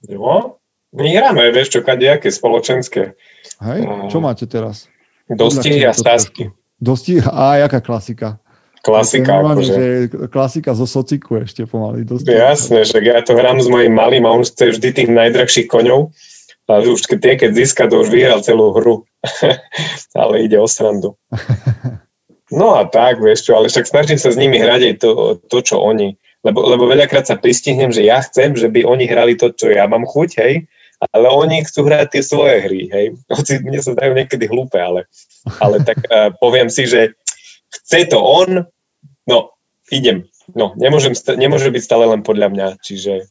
[0.08, 0.60] Jo.
[0.96, 3.20] My hráme, vieš čo, kadejaké spoločenské.
[3.58, 3.82] Hej,
[4.14, 4.86] čo máte teraz?
[5.28, 6.54] Dosti a stásky.
[6.78, 8.38] Dosti, a jaká klasika?
[8.86, 9.44] Klasika.
[9.44, 9.74] Akože.
[9.74, 9.86] Že
[10.30, 12.06] klasika zo sociku ešte pomaly.
[12.06, 12.32] Dosti.
[12.32, 16.14] Jasné, že ja to hrám s mojim malým a on chce vždy tých najdrahších koňov.
[16.68, 19.08] A už tie, keď získa, to už vyhral celú hru.
[20.22, 21.18] ale ide o srandu.
[22.48, 25.12] No a tak, vieš čo, ale však snažím sa s nimi hrať aj to,
[25.52, 26.16] to čo oni.
[26.48, 29.84] Lebo, lebo veľakrát sa pristihnem, že ja chcem, že by oni hrali to, čo ja
[29.84, 30.64] mám chuť, hej,
[30.98, 33.08] ale oni chcú hrať tie svoje hry, hej.
[33.30, 35.06] Hoci mne sa zdajú niekedy hlúpe, ale,
[35.62, 37.14] ale tak uh, poviem si, že
[37.70, 38.66] chce to on,
[39.30, 39.38] no,
[39.94, 40.26] idem.
[40.56, 43.28] No, nemôžem, nemôže byť stále len podľa mňa, čiže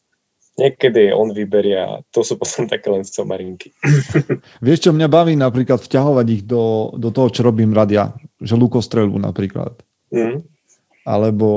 [0.57, 3.73] niekedy on vyberie a to sú potom také len somarinky.
[4.64, 9.21] Vieš, čo mňa baví napríklad vťahovať ich do, do toho, čo robím radia, že lukostrelbu
[9.21, 9.77] napríklad.
[10.12, 10.43] Mm.
[11.07, 11.49] Alebo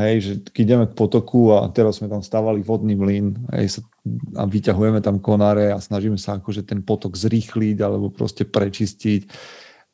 [0.00, 3.84] hej, že keď ideme k potoku a teraz sme tam stavali vodný mlyn hej,
[4.38, 9.28] a vyťahujeme tam konáre a snažíme sa akože ten potok zrýchliť alebo proste prečistiť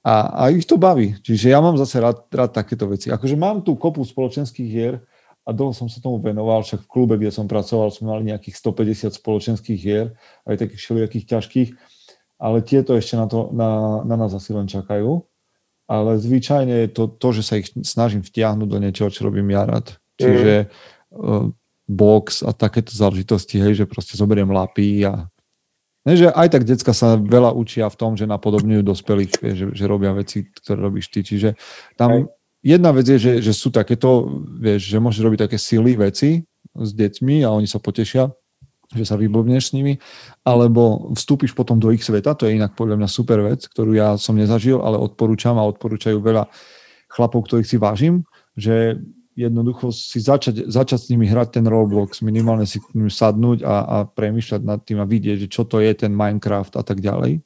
[0.07, 1.19] a, a ich to baví.
[1.19, 3.11] Čiže ja mám zase rád, rád takéto veci.
[3.11, 5.03] Akože mám tu kopu spoločenských hier
[5.43, 8.55] a dlho som sa tomu venoval, však v klube, kde som pracoval, sme mali nejakých
[8.55, 10.15] 150 spoločenských hier,
[10.47, 11.71] aj takých všelijakých ťažkých,
[12.39, 15.27] ale tieto ešte na, to, na, na nás asi len čakajú
[15.89, 19.65] ale zvyčajne je to, to, že sa ich snažím vtiahnuť do niečoho, čo robím ja
[19.65, 19.97] rád.
[20.21, 21.49] Čiže uh,
[21.89, 25.25] box a takéto záležitosti, hej, že proste zoberiem lapy a
[26.05, 29.85] ne, že aj tak decka sa veľa učia v tom, že napodobňujú dospelých, že, že
[29.89, 31.25] robia veci, ktoré robíš ty.
[31.25, 31.57] Čiže
[31.97, 32.21] tam aj.
[32.61, 34.29] jedna vec je, že, že sú takéto,
[34.61, 36.45] vieš, že môžeš robiť také silly veci
[36.77, 38.29] s deťmi a oni sa potešia
[38.89, 40.01] že sa vyblbneš s nimi,
[40.49, 44.17] alebo vstúpiš potom do ich sveta, to je inak podľa mňa super vec, ktorú ja
[44.17, 46.49] som nezažil, ale odporúčam a odporúčajú veľa
[47.13, 48.25] chlapov, ktorých si vážim,
[48.57, 48.97] že
[49.37, 53.77] jednoducho si začať, začať s nimi hrať ten Roblox, minimálne si k nimi sadnúť a,
[53.85, 57.45] a premyšľať nad tým a vidieť, že čo to je ten Minecraft a tak ďalej.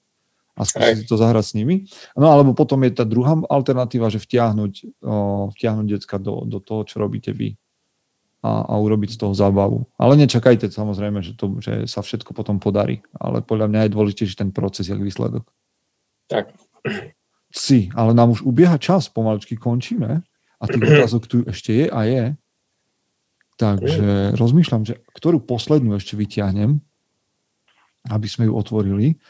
[0.52, 1.88] A skúsiť to zahrať s nimi.
[2.12, 6.84] No alebo potom je tá druhá alternatíva, že vtiahnuť, o, vtiahnuť decka do, do toho,
[6.84, 7.56] čo robíte vy
[8.42, 9.86] a, a urobiť z toho zábavu.
[9.94, 13.06] Ale nečakajte samozrejme, že, to, že sa všetko potom podarí.
[13.14, 15.46] Ale podľa mňa je dôležitejší ten proces, jak výsledok.
[16.26, 16.50] Tak.
[17.54, 20.26] Si, ale nám už ubieha čas, pomaličky končíme
[20.58, 22.24] a tých otázok tu ešte je a je.
[23.62, 26.82] Takže rozmýšľam, že ktorú poslednú ešte vyťahnem,
[28.10, 29.22] aby sme ju otvorili.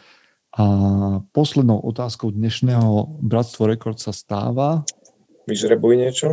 [0.56, 0.64] A
[1.32, 4.84] poslednou otázkou dnešného Bratstvo Rekord sa stáva...
[5.44, 6.28] Vyžrebuj niečo?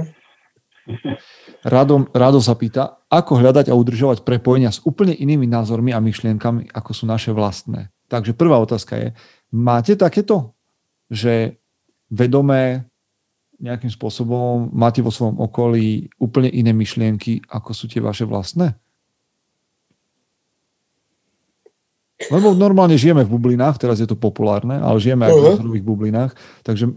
[1.64, 6.72] Rado, Rado sa pýta, ako hľadať a udržovať prepojenia s úplne inými názormi a myšlienkami,
[6.72, 7.92] ako sú naše vlastné.
[8.08, 9.08] Takže prvá otázka je,
[9.52, 10.56] máte takéto,
[11.12, 11.60] že
[12.08, 12.88] vedomé
[13.60, 18.80] nejakým spôsobom máte vo svojom okolí úplne iné myšlienky, ako sú tie vaše vlastné?
[22.32, 26.32] Lebo normálne žijeme v bublinách, teraz je to populárne, ale žijeme aj v názorových bublinách,
[26.68, 26.92] takže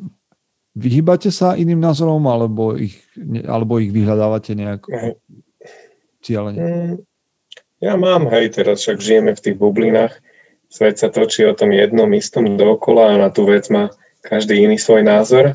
[0.72, 2.96] Vyhýbate sa iným názorom, alebo ich,
[3.44, 4.88] alebo ich vyhľadávate nejak
[6.24, 6.58] cieľene?
[6.58, 6.94] Mm,
[7.84, 10.16] ja mám, hej, teraz však žijeme v tých bublinách.
[10.72, 13.92] Svet sa točí o tom jednom istom dookola a na tú vec má
[14.24, 15.52] každý iný svoj názor.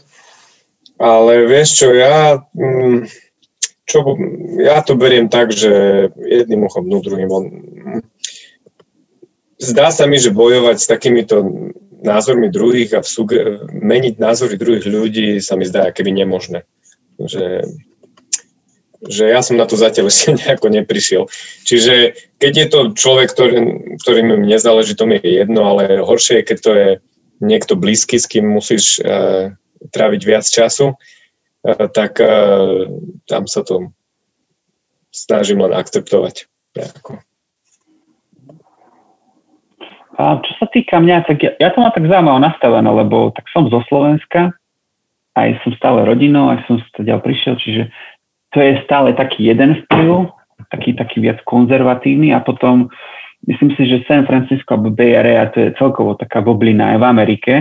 [1.01, 3.09] Ale vieš čo, ja, mm,
[3.89, 4.05] čo,
[4.61, 5.72] ja to beriem tak, že
[6.13, 7.45] jedným uchom dnu, druhým on.
[9.57, 11.41] Zdá sa mi, že bojovať s takýmito
[12.01, 16.65] názormi druhých a vsúge, meniť názory druhých ľudí sa mi zdá keby nemožné.
[17.17, 17.65] Že,
[19.01, 21.23] že ja som na to zatiaľ ešte nejako neprišiel.
[21.65, 23.57] Čiže keď je to človek, ktorý,
[24.01, 26.89] ktorým nezáleží, to mi je jedno, ale horšie je, keď to je
[27.41, 29.53] niekto blízky, s kým musíš uh,
[29.93, 32.89] tráviť viac času, uh, tak uh,
[33.29, 33.93] tam sa to
[35.13, 36.49] snažím len akceptovať.
[36.77, 37.21] Nejako.
[40.18, 43.45] A čo sa týka mňa, tak ja, ja to mám tak zaujímavé nastavené, lebo tak
[43.53, 44.49] som zo Slovenska,
[45.38, 47.93] aj som stále rodinou, aj som teda prišiel, čiže
[48.49, 50.34] to je stále taký jeden vplyv,
[50.74, 52.89] taký, taký viac konzervatívny a potom
[53.45, 57.05] myslím si, že San Francisco alebo Bay Area to je celkovo taká boblina aj v
[57.05, 57.53] Amerike,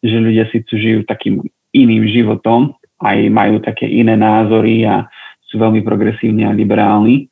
[0.00, 1.44] že ľudia si tu žijú takým
[1.76, 2.72] iným životom,
[3.04, 5.04] aj majú také iné názory a
[5.52, 7.28] sú veľmi progresívni a liberálni,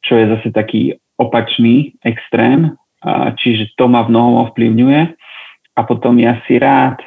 [0.00, 2.72] čo je zase taký opačný extrém
[3.40, 5.00] čiže to ma v mnohom ovplyvňuje.
[5.76, 7.00] A potom ja si rád,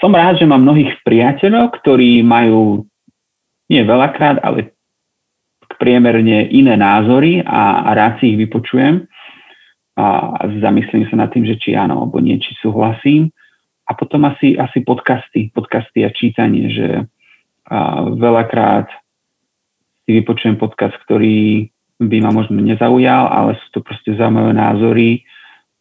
[0.00, 2.88] som rád, že mám mnohých priateľov, ktorí majú
[3.68, 4.72] nie veľakrát, ale
[5.76, 9.04] priemerne iné názory a, a rád si ich vypočujem
[9.94, 13.30] a zamyslím sa nad tým, že či áno, alebo nie, či súhlasím.
[13.84, 16.88] A potom asi, asi podcasty, podcasty a čítanie, že
[17.64, 18.92] a veľakrát
[20.04, 25.08] si vypočujem podcast, ktorý by ma možno nezaujal, ale sú to proste zaujímavé názory,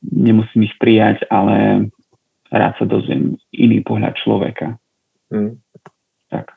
[0.03, 1.87] nemusím ich prijať, ale
[2.53, 4.77] rád sa dozviem iný pohľad človeka.
[5.33, 5.57] Mm.
[6.29, 6.53] Tak.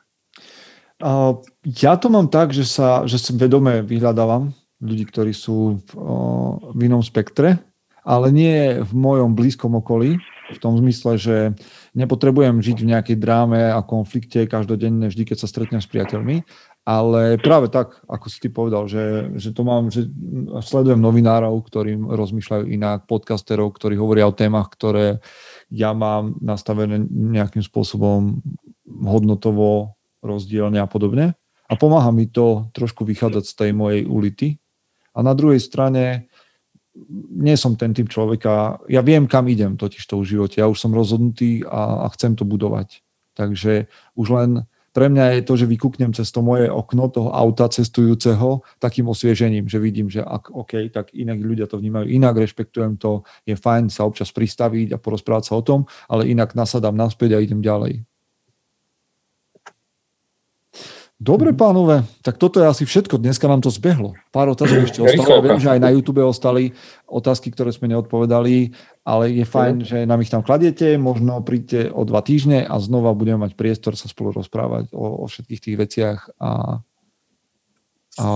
[1.01, 5.89] Uh, ja to mám tak, že sa, že sa vedome vyhľadávam ľudí, ktorí sú v,
[5.97, 7.57] uh, v inom spektre,
[8.05, 11.35] ale nie v mojom blízkom okolí, v tom zmysle, že
[11.91, 16.47] nepotrebujem žiť v nejakej dráme a konflikte každodenne, vždy, keď sa stretnem s priateľmi,
[16.87, 20.07] ale práve tak, ako si ty povedal, že, že to mám, že
[20.63, 25.19] sledujem novinárov, ktorí rozmýšľajú inak, podcasterov, ktorí hovoria o témach, ktoré
[25.67, 28.39] ja mám nastavené nejakým spôsobom
[28.87, 31.35] hodnotovo rozdielne a podobne.
[31.67, 34.55] A pomáha mi to trošku vychádzať z tej mojej ulity.
[35.11, 36.31] A na druhej strane
[37.35, 40.79] nie som ten typ človeka, ja viem, kam idem totiž to v živote, ja už
[40.79, 43.03] som rozhodnutý a, a chcem to budovať.
[43.35, 44.51] Takže už len
[44.97, 49.69] pre mňa je to, že vykúknem cez to moje okno toho auta cestujúceho takým osviežením,
[49.69, 53.93] že vidím, že ak OK, tak inak ľudia to vnímajú inak, rešpektujem to, je fajn
[53.93, 58.01] sa občas pristaviť a porozprávať sa o tom, ale inak nasadám naspäť a idem ďalej.
[61.17, 61.57] Dobre, mhm.
[61.57, 63.17] pánové, tak toto je asi všetko.
[63.17, 64.13] Dneska nám to zbehlo.
[64.29, 65.41] Pár otázok ešte ostalo.
[65.41, 66.77] Viem, že aj na YouTube ostali
[67.09, 68.69] otázky, ktoré sme neodpovedali,
[69.07, 69.87] ale je fajn, mhm.
[69.87, 70.99] že nám ich tam kladiete.
[70.99, 75.25] Možno príďte o dva týždne a znova budeme mať priestor sa spolu rozprávať o, o
[75.31, 76.19] všetkých tých veciach.
[76.43, 76.83] A,
[78.19, 78.27] a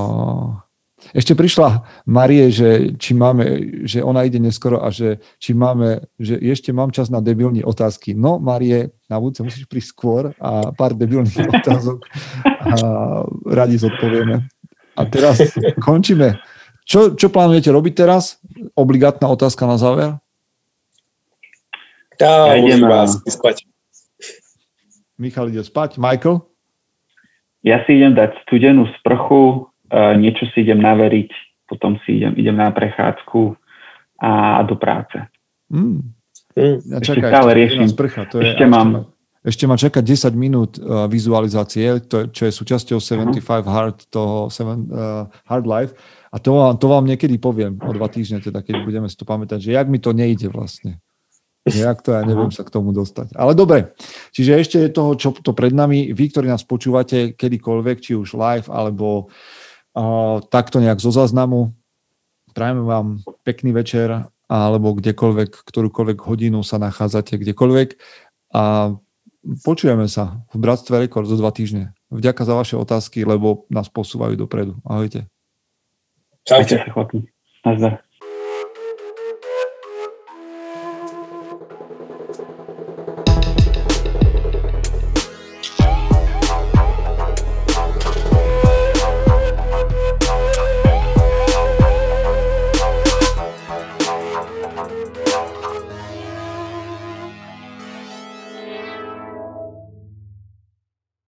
[1.12, 3.44] ešte prišla Marie, že či máme,
[3.90, 8.14] že ona ide neskoro a že či máme, že ešte mám čas na debilní otázky.
[8.14, 12.00] No, Marie, na budúce musíš prísť skôr a pár debilných otázok
[12.46, 12.74] a
[13.50, 14.46] radi zodpovieme.
[14.96, 15.42] A teraz
[15.82, 16.40] končíme.
[16.86, 18.40] Čo, čo plánujete robiť teraz?
[18.78, 20.22] Obligátna otázka na záver.
[22.22, 23.66] Ja, ja idem vás spať.
[25.18, 25.98] Michal ide spať.
[25.98, 26.46] Michael?
[27.62, 29.70] Ja si idem dať studenú sprchu,
[30.18, 31.30] niečo si idem naveriť,
[31.70, 33.54] potom si idem, idem na prechádzku
[34.22, 35.22] a do práce.
[35.70, 36.14] Mm.
[36.58, 36.78] Mm.
[36.90, 37.86] Ja ešte čakaj, stále riešim.
[37.90, 39.10] Sprcha, to je, ešte mám.
[39.42, 43.66] Ešte ma čaká 10 minút uh, vizualizácie, to, čo je súčasťou 75 uh-huh.
[43.66, 45.98] Hard, toho 7, uh, Hard Life.
[46.30, 49.58] A to, to vám niekedy poviem o dva týždne, teda keď budeme si to pamätať,
[49.58, 51.02] že jak mi to nejde vlastne.
[51.62, 53.38] Jak to ja neviem sa k tomu dostať.
[53.38, 53.94] Ale dobre,
[54.34, 56.10] čiže ešte je toho, čo to pred nami.
[56.10, 59.30] Vy, ktorí nás počúvate kedykoľvek, či už live, alebo
[60.50, 61.70] takto nejak zo záznamu.
[62.52, 67.90] Prajeme vám pekný večer alebo kdekoľvek, ktorúkoľvek hodinu sa nachádzate, kdekoľvek
[68.52, 68.96] a
[69.64, 71.96] počujeme sa v Bratstve Rekord zo dva týždne.
[72.12, 74.76] Vďaka za vaše otázky, lebo nás posúvajú dopredu.
[74.84, 75.32] Ahojte.
[76.44, 76.84] Čaute.
[77.64, 78.04] Nazdar.